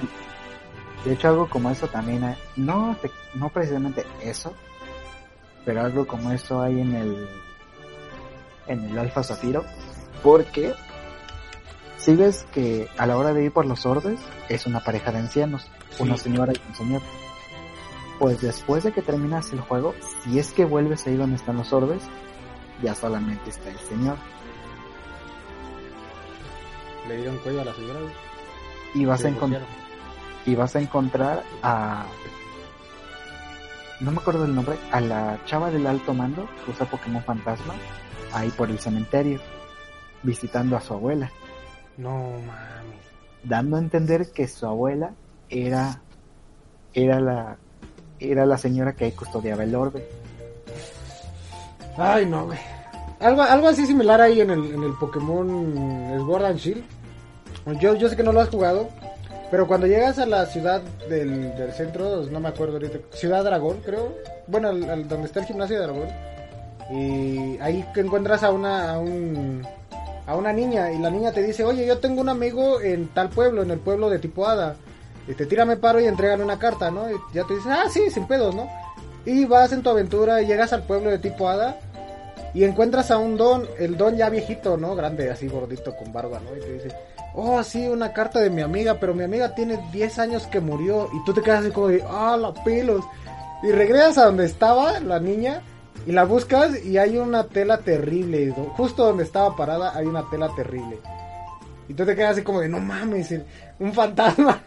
[1.04, 4.54] de hecho, algo como eso también, hay, no, te, no precisamente eso,
[5.64, 7.28] pero algo como eso hay en el
[8.68, 9.64] en el Alfa Zafiro,
[10.22, 10.72] porque
[11.98, 15.18] si ves que a la hora de ir por los orbes es una pareja de
[15.18, 16.02] ancianos, sí.
[16.02, 17.02] una señora y un señor.
[18.22, 21.72] Pues después de que terminas el juego, si es que vuelves ahí donde están los
[21.72, 22.04] orbes,
[22.80, 24.16] ya solamente está el señor.
[27.08, 27.98] Le dieron cuello a la señora.
[28.94, 29.62] Y vas a encontrar
[30.46, 32.06] y vas a encontrar a
[33.98, 37.74] no me acuerdo el nombre, a la chava del alto mando que usa Pokémon Fantasma
[38.32, 39.40] ahí por el cementerio
[40.22, 41.32] visitando a su abuela.
[41.96, 43.02] No mames.
[43.42, 45.12] Dando a entender que su abuela
[45.48, 46.00] era
[46.94, 47.58] era la
[48.30, 50.06] era la señora que ahí custodiaba el orbe.
[51.96, 52.58] Ay, no, güey.
[53.20, 56.84] Algo, algo así similar ahí en el, en el Pokémon Sword and Shield.
[57.80, 58.88] Yo, yo sé que no lo has jugado,
[59.50, 63.78] pero cuando llegas a la ciudad del, del centro, no me acuerdo ahorita, Ciudad Dragón,
[63.84, 64.16] creo.
[64.48, 66.08] Bueno, al, donde está el gimnasio de Dragón.
[66.90, 69.62] Y ahí encuentras a una, a, un,
[70.26, 70.90] a una niña.
[70.90, 73.78] Y la niña te dice, oye, yo tengo un amigo en tal pueblo, en el
[73.78, 74.46] pueblo de tipo
[75.22, 75.32] Hada.
[75.32, 77.10] Y te tírame paro y entregan una carta, ¿no?
[77.10, 78.68] Y ya te dicen, ah, sí, sin pedos, ¿no?
[79.24, 81.78] Y vas en tu aventura y llegas al pueblo de tipo Hada.
[82.54, 84.94] Y encuentras a un don, el don ya viejito, ¿no?
[84.94, 86.54] Grande, así gordito, con barba, ¿no?
[86.56, 86.96] Y te dice,
[87.34, 91.08] oh, sí, una carta de mi amiga, pero mi amiga tiene 10 años que murió.
[91.14, 93.04] Y tú te quedas así como de, ah, la pelos.
[93.62, 95.62] Y regresas a donde estaba la niña
[96.06, 98.52] y la buscas y hay una tela terrible.
[98.76, 100.98] Justo donde estaba parada hay una tela terrible.
[101.88, 103.34] Y tú te quedas así como de, no mames,
[103.78, 104.62] un fantasma.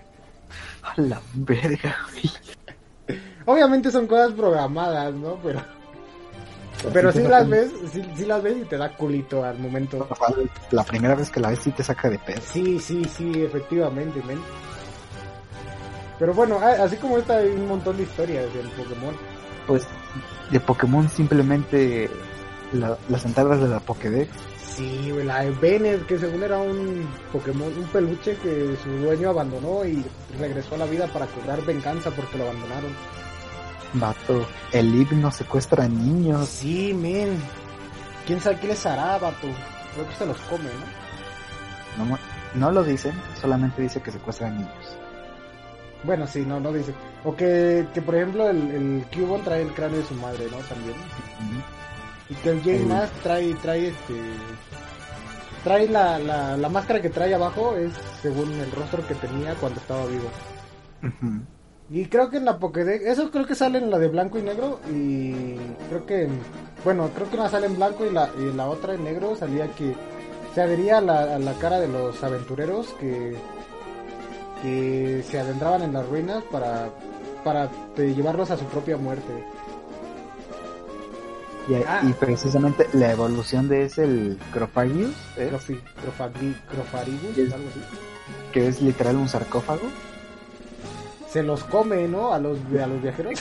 [0.85, 1.95] A la verga,
[3.45, 5.37] Obviamente son cosas programadas, ¿no?
[5.43, 5.61] Pero...
[6.93, 10.07] Pero si sí las ves, sí, sí, las ves y te da culito al momento.
[10.71, 12.41] La primera vez que la ves sí te saca de pedo.
[12.45, 14.39] Sí, sí, sí, efectivamente, men.
[16.19, 19.15] Pero bueno, así como esta hay un montón de historias del Pokémon.
[19.67, 19.87] Pues
[20.51, 22.09] de Pokémon simplemente
[22.73, 24.29] la, las entradas de la Pokédex.
[24.75, 29.85] Sí, la de Bennett, que según era un Pokémon, un peluche que su dueño abandonó
[29.85, 30.03] y
[30.37, 32.91] regresó a la vida para cobrar venganza porque lo abandonaron.
[33.93, 36.49] Vato, el himno secuestra a niños.
[36.49, 37.37] Sí, men.
[38.27, 39.47] ¿Quién sabe qué les hará, vato?
[39.93, 40.65] Creo que se los come,
[41.97, 42.05] ¿no?
[42.05, 42.19] No,
[42.55, 44.97] no lo dicen, solamente dice que secuestra niños.
[46.03, 46.93] Bueno, sí, no, no dice.
[47.23, 50.57] O que, que por ejemplo, el, el trae el cráneo de su madre, ¿no?
[50.57, 50.95] También.
[50.97, 51.74] Uh -huh.
[52.29, 54.13] Y que el Mask trae, trae este.
[55.63, 59.79] Trae la, la, la, máscara que trae abajo, es según el rostro que tenía cuando
[59.79, 60.29] estaba vivo.
[61.01, 61.45] Uh -huh.
[61.89, 64.41] Y creo que en la Pokédex, eso creo que sale en la de blanco y
[64.41, 65.55] negro y
[65.89, 66.27] creo que,
[66.83, 69.67] bueno, creo que una sale en blanco y la, y la otra en negro salía
[69.67, 69.95] que
[70.55, 73.35] se adhería a la, a la cara de los aventureros que,
[74.63, 76.89] que se adentraban en las ruinas para,
[77.43, 79.45] para eh, llevarlos a su propia muerte.
[81.67, 82.01] Y, Ah.
[82.03, 85.49] y precisamente la evolución de ese, el Cropagius, ¿eh?
[85.51, 87.81] Crofi- Crofagri- Es- algo así.
[88.51, 89.81] que es literal un sarcófago,
[91.29, 92.31] Se los come, ¿no?
[92.33, 93.33] A los, a los viajeros.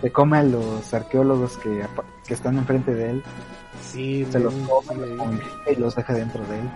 [0.00, 1.86] se come a los arqueólogos que,
[2.26, 3.22] que están enfrente de él,
[3.80, 6.70] Sí, se los come sí, y los deja dentro de él.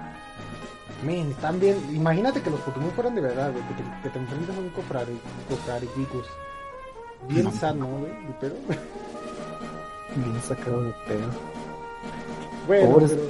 [1.04, 1.76] Men, están bien.
[1.94, 3.64] Imagínate que los Pokémon fueran de verdad, güey.
[3.68, 6.26] Que te, que te enfrentas a un Cofrari- Cofraricus.
[7.28, 7.52] Bien No.
[7.52, 8.12] sano, güey.
[8.40, 8.54] Pero.
[10.16, 11.28] Bien sacado de pedo.
[12.66, 13.22] Bueno, Pobres pero.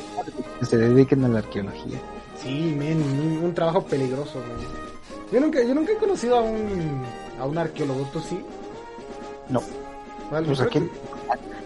[0.60, 1.98] que se dediquen a la arqueología.
[2.42, 4.66] Sí, men, un, un trabajo peligroso, men.
[5.32, 7.02] Yo nunca, yo nunca he conocido a un,
[7.40, 8.38] a un arqueólogo, ¿tú sí?
[9.48, 9.60] No.
[10.30, 10.90] Vale, Pues aquí, que,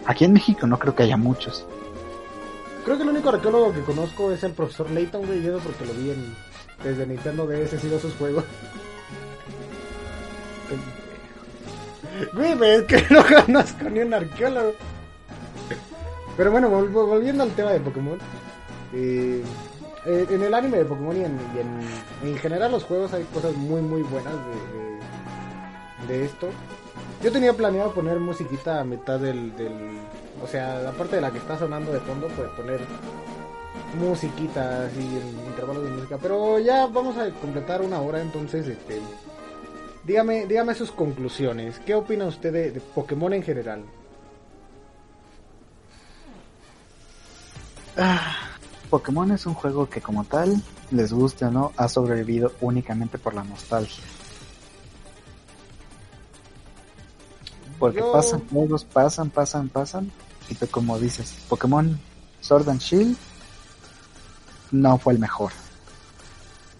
[0.05, 1.65] aquí en México no creo que haya muchos.
[2.83, 5.85] creo que el único arqueólogo que conozco es el profesor Layton, güey, y eso porque
[5.85, 6.35] lo vi en,
[6.83, 8.43] desde Nintendo DS, he sido sus juegos.
[12.33, 14.73] Güey, es que no conozco ni un arqueólogo.
[16.41, 18.17] Pero bueno, vol- vol- volviendo al tema de Pokémon.
[18.95, 19.43] eh,
[20.07, 21.37] eh, en el anime de Pokémon y en,
[22.23, 24.33] en, en general los juegos hay cosas muy muy buenas
[26.07, 26.49] de, de, esto.
[27.23, 29.53] Yo tenía planeado poner musiquita a mitad del.
[30.43, 32.79] O sea, aparte de la que está sonando de fondo, pues poner
[33.99, 35.07] musiquita así
[35.47, 36.17] intervalos de música.
[36.19, 38.99] Pero ya vamos a completar una hora, entonces, este...
[40.03, 41.79] Dígame, dígame sus conclusiones.
[41.85, 43.83] ¿Qué opina usted de Pokémon en general?
[48.89, 50.61] Pokémon es un juego que como tal,
[50.91, 54.03] les guste o no, ha sobrevivido únicamente por la nostalgia.
[57.79, 60.11] Porque Yo- pasan juegos, pasan, pasan, pasan.
[60.49, 61.99] Y tú como dices, Pokémon
[62.41, 63.17] Sword and Shield
[64.71, 65.51] no fue el mejor.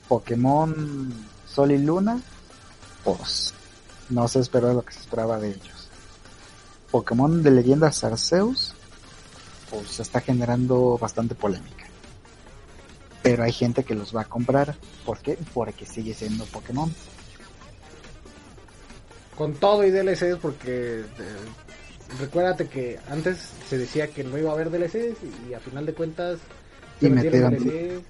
[0.08, 1.14] Pokémon
[1.48, 2.20] Sol y Luna,
[3.04, 3.54] pues
[4.10, 5.88] no se esperó lo que se esperaba de ellos.
[6.92, 8.76] Pokémon de leyendas Arceus,
[9.72, 11.86] pues está generando bastante polémica.
[13.24, 14.76] Pero hay gente que los va a comprar.
[15.06, 15.38] ¿Por qué?
[15.54, 16.94] Porque sigue siendo Pokémon.
[19.38, 21.00] Con todo y DLCs porque...
[21.02, 21.06] eh,
[22.20, 23.38] recuérdate que antes
[23.70, 25.18] se decía que no iba a haber DLCs
[25.50, 26.40] y, a final de cuentas...
[27.00, 28.04] se Y metieron metieron- DLCs.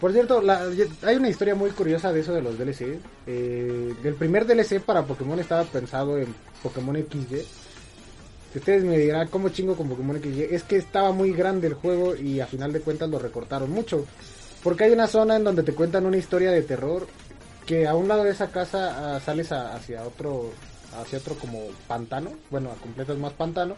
[0.00, 0.66] Por cierto, la-
[1.02, 2.98] hay una historia muy curiosa de eso de los DLCs.
[3.28, 7.44] Eh, el primer DLC para Pokémon estaba pensado en Pokémon XY.
[8.52, 11.74] Si ustedes me dirán cómo chingo con Pokémon XY, es que estaba muy grande el
[11.74, 14.04] juego y a final de cuentas lo recortaron mucho.
[14.62, 17.06] Porque hay una zona en donde te cuentan una historia de terror
[17.66, 20.50] que a un lado de esa casa ah, sales a- hacia otro
[21.00, 23.76] hacia otro como pantano, bueno, a completas más pantano.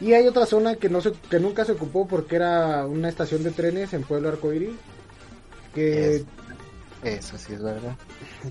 [0.00, 3.42] Y hay otra zona que no se, que nunca se ocupó porque era una estación
[3.44, 4.70] de trenes en Pueblo Arcoíris
[5.74, 6.24] que Es-
[7.04, 7.96] Eso sí es verdad.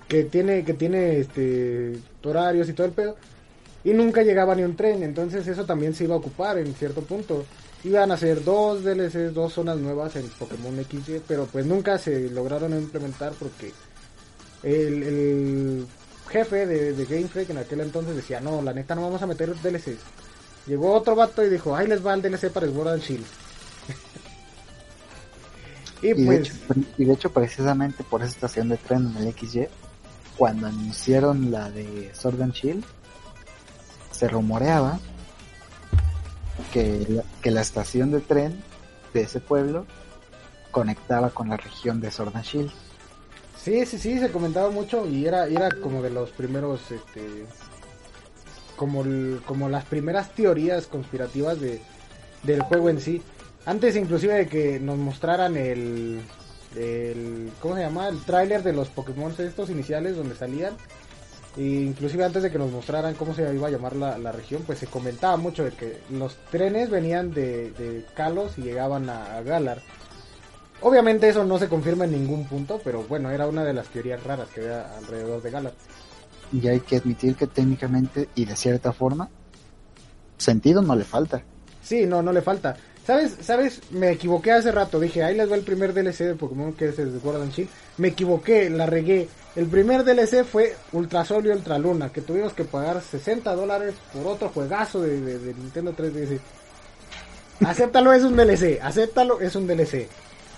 [0.07, 3.17] que tiene que tiene este horarios y todo el pedo
[3.87, 7.03] y nunca llegaba ni un tren entonces eso también se iba a ocupar en cierto
[7.03, 7.45] punto.
[7.85, 12.29] Iban a hacer dos DLCs dos zonas nuevas en Pokémon XY pero pues nunca se
[12.29, 13.71] lograron implementar porque
[14.63, 15.87] el, el
[16.27, 19.27] jefe de, de Game Freak en aquel entonces decía no la neta no vamos a
[19.27, 20.01] meter DLCs
[20.65, 23.25] llegó otro vato y dijo ahí les va el DLC para Sword and Shield
[26.01, 26.53] y Y de, pues hecho,
[26.97, 29.69] y de hecho, precisamente por esa estación de tren en el XY,
[30.37, 32.83] cuando anunciaron la de Sword and Shield,
[34.17, 34.99] se rumoreaba
[36.73, 38.61] que la, que la estación de tren
[39.13, 39.85] de ese pueblo
[40.71, 42.71] conectaba con la región de Shield.
[43.61, 47.45] Sí, sí, sí, se comentaba mucho y era, era como de los primeros, este,
[48.75, 51.81] como, el- como las primeras teorías conspirativas de,
[52.43, 53.21] del juego en sí.
[53.65, 56.21] Antes inclusive de que nos mostraran el,
[56.75, 58.07] el ¿cómo se llama?
[58.07, 60.73] El tráiler de los Pokémon estos iniciales donde salían.
[61.57, 64.61] E inclusive antes de que nos mostraran cómo se iba a llamar la, la región,
[64.65, 69.37] pues se comentaba mucho de que los trenes venían de, de Kalos y llegaban a,
[69.37, 69.81] a Galar.
[70.81, 74.23] Obviamente eso no se confirma en ningún punto, pero bueno, era una de las teorías
[74.23, 75.73] raras que había alrededor de Galar.
[76.53, 79.27] Y hay que admitir que técnicamente y de cierta forma,
[80.37, 81.41] sentido no le falta.
[81.81, 82.77] Sí, no, no le falta.
[83.07, 83.37] ¿Sabes?
[83.41, 83.79] ¿Sabes?
[83.91, 84.99] Me equivoqué hace rato.
[84.99, 87.69] Dije, ahí les va el primer DLC de Pokémon que es el de and Shield.
[87.95, 89.29] Me equivoqué, la regué.
[89.55, 94.49] El primer DLC fue Ultrasol y Ultraluna, que tuvimos que pagar 60 dólares por otro
[94.49, 96.37] juegazo de, de- de Nintendo 3DS.
[97.65, 98.79] Acéptalo, es un DLC.
[98.81, 100.07] Acéptalo, es un DLC.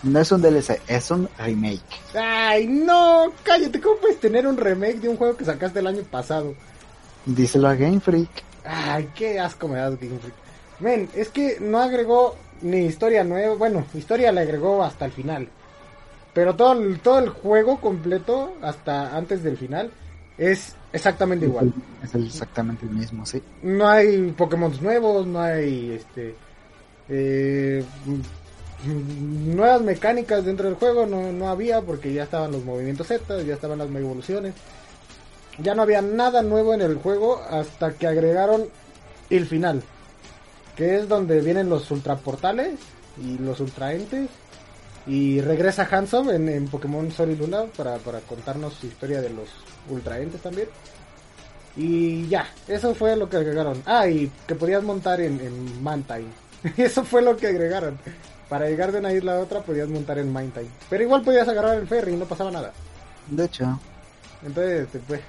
[0.01, 1.81] No es un DLC, es un remake.
[2.15, 3.79] Ay, no, cállate.
[3.79, 6.55] ¿Cómo puedes tener un remake de un juego que sacaste el año pasado?
[7.27, 8.29] Díselo a Game Freak.
[8.65, 10.33] Ay, qué asco me das, Game Freak.
[10.79, 15.47] Men, es que no agregó ni historia nueva, bueno, historia le agregó hasta el final.
[16.33, 19.91] Pero todo el, todo el juego completo, hasta antes del final,
[20.37, 21.73] es exactamente igual.
[22.03, 23.41] Es exactamente el mismo, sí.
[23.63, 26.35] No hay Pokémon nuevos, no hay este
[27.09, 27.83] eh,
[28.85, 33.55] nuevas mecánicas dentro del juego, no, no había porque ya estaban los movimientos Z, ya
[33.55, 34.53] estaban las evoluciones.
[35.57, 38.65] Ya no había nada nuevo en el juego hasta que agregaron
[39.29, 39.83] el final,
[40.79, 42.79] que es donde vienen los ultraportales
[43.21, 44.29] y los ultraentes.
[45.05, 49.29] Y regresa Handsome en, en Pokémon Sol y Luna para, para contarnos su historia de
[49.29, 49.49] los
[49.89, 50.69] ultraentes también.
[51.75, 53.83] Y ya, eso fue lo que agregaron.
[53.85, 56.29] Ah, y que podías montar en, en Mantine.
[56.77, 57.97] eso fue lo que agregaron.
[58.47, 60.69] Para llegar de una isla a otra podías montar en Mantine.
[60.89, 62.71] Pero igual podías agarrar el ferry y no pasaba nada.
[63.27, 63.77] De hecho,
[64.45, 65.19] Entonces, este, pues.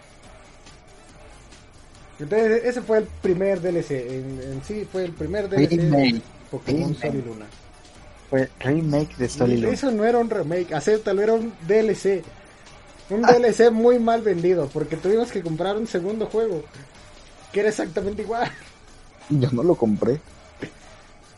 [2.20, 3.90] Entonces, ese fue el primer DLC.
[3.90, 6.22] En, en sí, fue el primer DLC de Remake.
[6.50, 7.00] Pokémon Remake.
[7.00, 7.46] Sol y Luna.
[8.28, 9.72] fue remake de Sol y Luna.
[9.72, 12.22] Eso no era un remake, acéptalo, era un DLC.
[13.08, 16.62] Un DLC muy mal vendido, porque tuvimos que comprar un segundo juego.
[17.52, 18.50] Que era exactamente igual.
[19.30, 20.20] Yo no lo compré.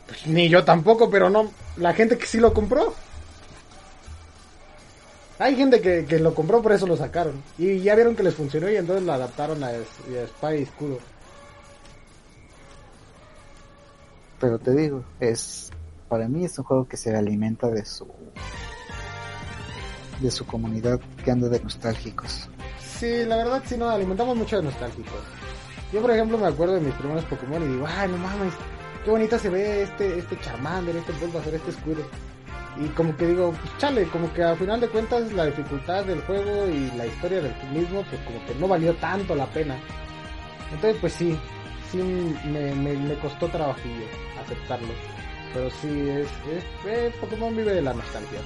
[0.06, 1.50] Pues, ni yo tampoco, pero no.
[1.76, 2.94] La gente que sí lo compró.
[5.42, 7.42] Hay gente que, que lo compró, por eso lo sacaron.
[7.58, 10.98] Y ya vieron que les funcionó y entonces lo adaptaron a, a Espada y Escudo.
[14.38, 15.72] Pero te digo, es
[16.08, 18.06] para mí es un juego que se alimenta de su
[20.20, 22.48] de su comunidad que anda de nostálgicos.
[22.78, 25.22] Sí, la verdad sí nos alimentamos mucho de nostálgicos.
[25.92, 28.54] Yo por ejemplo me acuerdo de mis primeros Pokémon y digo, ay no mames,
[29.04, 32.04] qué bonito se ve este, este Charmander, este Bulbasaur, este Squirtle.
[32.78, 36.22] Y como que digo, pues chale, como que a final de cuentas la dificultad del
[36.22, 39.76] juego y la historia del mismo, pues como que no valió tanto la pena.
[40.72, 41.38] Entonces pues sí,
[41.90, 44.06] sí me, me, costó trabajillo
[44.42, 44.88] aceptarlo.
[45.52, 48.40] Pero sí, es, es, eh, Pokémon vive de la nostalgia.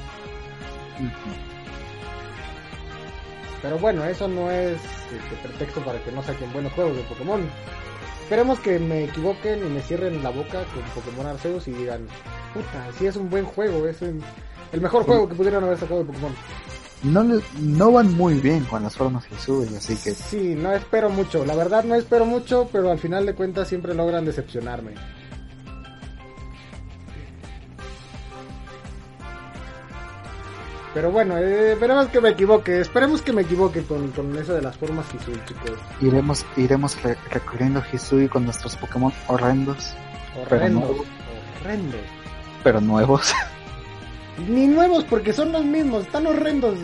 [3.62, 7.48] Pero bueno, eso no es este, pretexto para que no saquen buenos juegos de Pokémon.
[8.22, 12.08] Esperemos que me equivoquen y me cierren la boca con Pokémon Arceus y digan,
[12.54, 14.20] puta, sí es un buen juego, es el,
[14.72, 16.32] el mejor juego que pudieron haber sacado de Pokémon.
[17.02, 20.72] No le- no van muy bien con las formas que suben, así que Sí, no
[20.72, 24.92] espero mucho, la verdad no espero mucho, pero al final de cuentas siempre logran decepcionarme.
[30.94, 34.62] Pero bueno, eh, esperemos que me equivoque, esperemos que me equivoque con, con eso de
[34.62, 35.72] las formas Hisui, chicos.
[36.00, 39.94] iremos iremos re- recorriendo Hisui con nuestros Pokémon horrendos,
[40.40, 40.90] Horrendos,
[41.60, 42.00] horrendos.
[42.66, 43.32] Pero nuevos.
[44.48, 46.76] Ni nuevos porque son los mismos, están horrendos.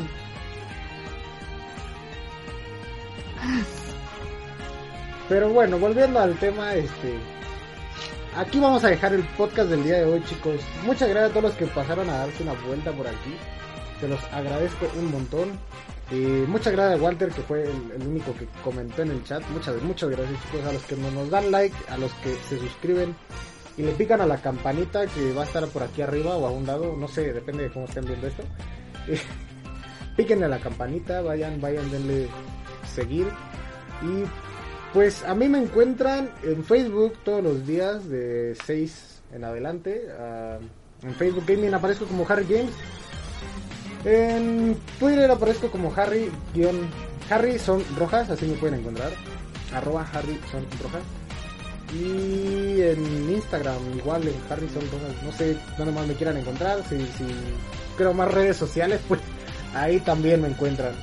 [5.29, 7.19] Pero bueno, volviendo al tema, este,
[8.37, 10.61] aquí vamos a dejar el podcast del día de hoy, chicos.
[10.85, 13.37] Muchas gracias a todos los que pasaron a darse una vuelta por aquí.
[13.99, 15.59] Se los agradezco un montón.
[16.13, 19.43] Y muchas gracias a Walter, que fue el, único que comentó en el chat.
[19.51, 22.57] Muchas, muchas gracias, chicos, a los que no nos dan like, a los que se
[22.57, 23.17] suscriben
[23.77, 26.51] y le pican a la campanita que va a estar por aquí arriba o a
[26.51, 28.43] un lado, no sé, depende de cómo estén viendo esto.
[30.17, 32.29] Píquenle a la campanita, vayan, vayan, denle
[32.95, 33.29] seguir.
[34.03, 34.25] Y
[34.93, 40.07] pues a mí me encuentran en Facebook todos los días de 6 en adelante.
[40.19, 40.59] Ah,
[41.03, 42.75] en Facebook Gaming aparezco como Harry Games.
[44.05, 46.89] En Twitter aparezco como Harry guion
[47.31, 49.13] Harry son rojas, así me pueden encontrar.
[49.73, 51.03] Arroba Harry son rojas.
[51.93, 55.23] Y en Instagram, igual en Harry son rojas.
[55.23, 56.83] No sé dónde más me quieran encontrar.
[56.89, 57.27] Si, si
[57.97, 59.21] creo más redes sociales, pues
[59.75, 60.95] ahí también me encuentran.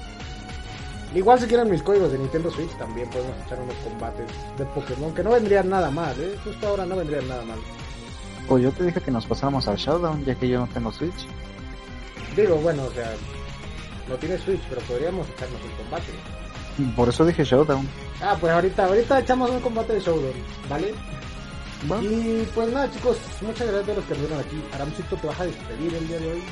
[1.13, 5.13] Igual si quieren mis códigos de Nintendo Switch, también podemos echar unos combates de Pokémon
[5.13, 6.37] que no vendrían nada mal, ¿eh?
[6.43, 7.57] Justo ahora no vendrían nada mal.
[8.47, 11.27] Pues yo te dije que nos pasáramos al Showdown, ya que yo no tengo Switch.
[12.35, 13.11] Digo, bueno, o sea,
[14.07, 16.11] no tiene Switch, pero podríamos echarnos un combate.
[16.95, 17.87] Por eso dije Showdown.
[18.21, 20.33] Ah, pues ahorita, ahorita echamos un combate de Showdown,
[20.69, 20.93] ¿vale?
[21.87, 24.63] Bueno, Y pues nada, chicos, muchas gracias a los que estuvieron aquí.
[24.73, 26.43] Aramcito, te vas a despedir el día de hoy.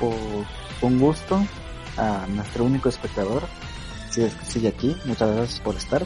[0.00, 0.46] pues
[0.82, 1.40] un gusto
[1.96, 3.42] a nuestro único espectador.
[4.10, 6.04] Si es que sigue aquí, muchas gracias por estar.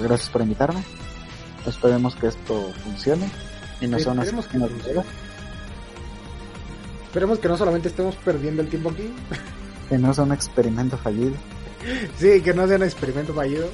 [0.00, 0.82] Gracias por invitarme.
[1.66, 3.28] Esperemos que esto funcione
[3.80, 4.58] y no Sí, sea una esperemos que.
[7.06, 9.10] Esperemos que no solamente estemos perdiendo el tiempo aquí,
[9.88, 11.34] que no sea un experimento fallido.
[12.18, 13.68] sí, que no sea un experimento fallido.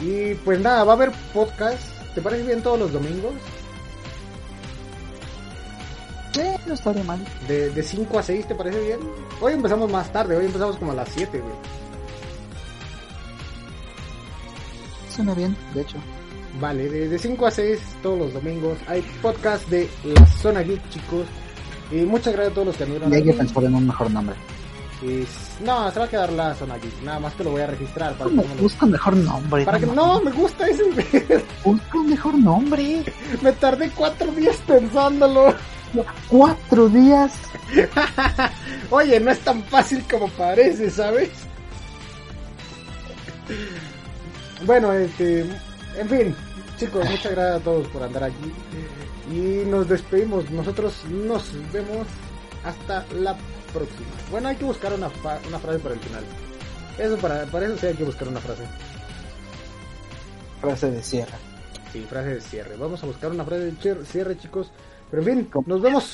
[0.00, 1.82] Y pues nada, va a haber podcast.
[2.14, 3.34] ¿Te parece bien todos los domingos?
[6.32, 7.24] Sí, no estaría mal.
[7.48, 9.00] De, de 5 a 6, ¿te parece bien?
[9.40, 11.54] Hoy empezamos más tarde, hoy empezamos como a las 7, güey.
[15.14, 15.98] Suena bien, de hecho.
[16.60, 21.26] Vale, de 5 a 6 todos los domingos hay podcast de la Zona Geek, chicos.
[21.90, 24.36] Y muchas gracias a todos los que Y hay que pensar en un mejor nombre.
[25.02, 25.26] Y,
[25.64, 27.02] no, se va a quedar la Zona Geek.
[27.02, 28.14] Nada más que lo voy a registrar.
[28.14, 28.42] Para ¿Cómo?
[28.42, 29.64] que Busca un mejor nombre.
[29.64, 30.84] para que no, me gusta ese.
[31.64, 33.04] Busca un mejor nombre.
[33.42, 35.54] me tardé cuatro días pensándolo.
[36.28, 37.32] Cuatro días.
[38.90, 41.30] Oye, no es tan fácil como parece, ¿sabes?
[44.64, 45.40] Bueno, este,
[45.96, 46.36] en fin,
[46.76, 48.52] chicos, muchas gracias a todos por andar aquí
[49.30, 50.50] y nos despedimos.
[50.50, 52.06] Nosotros nos vemos
[52.64, 53.59] hasta la próxima.
[54.30, 56.24] Bueno, hay que buscar una, fa- una frase para el final.
[56.98, 58.62] Eso para, para eso sí hay que buscar una frase.
[60.60, 61.32] Frase de cierre.
[61.92, 62.76] Sí, frase de cierre.
[62.76, 64.70] Vamos a buscar una frase de cier- cierre, chicos.
[65.10, 66.04] Pero en fin, nos vemos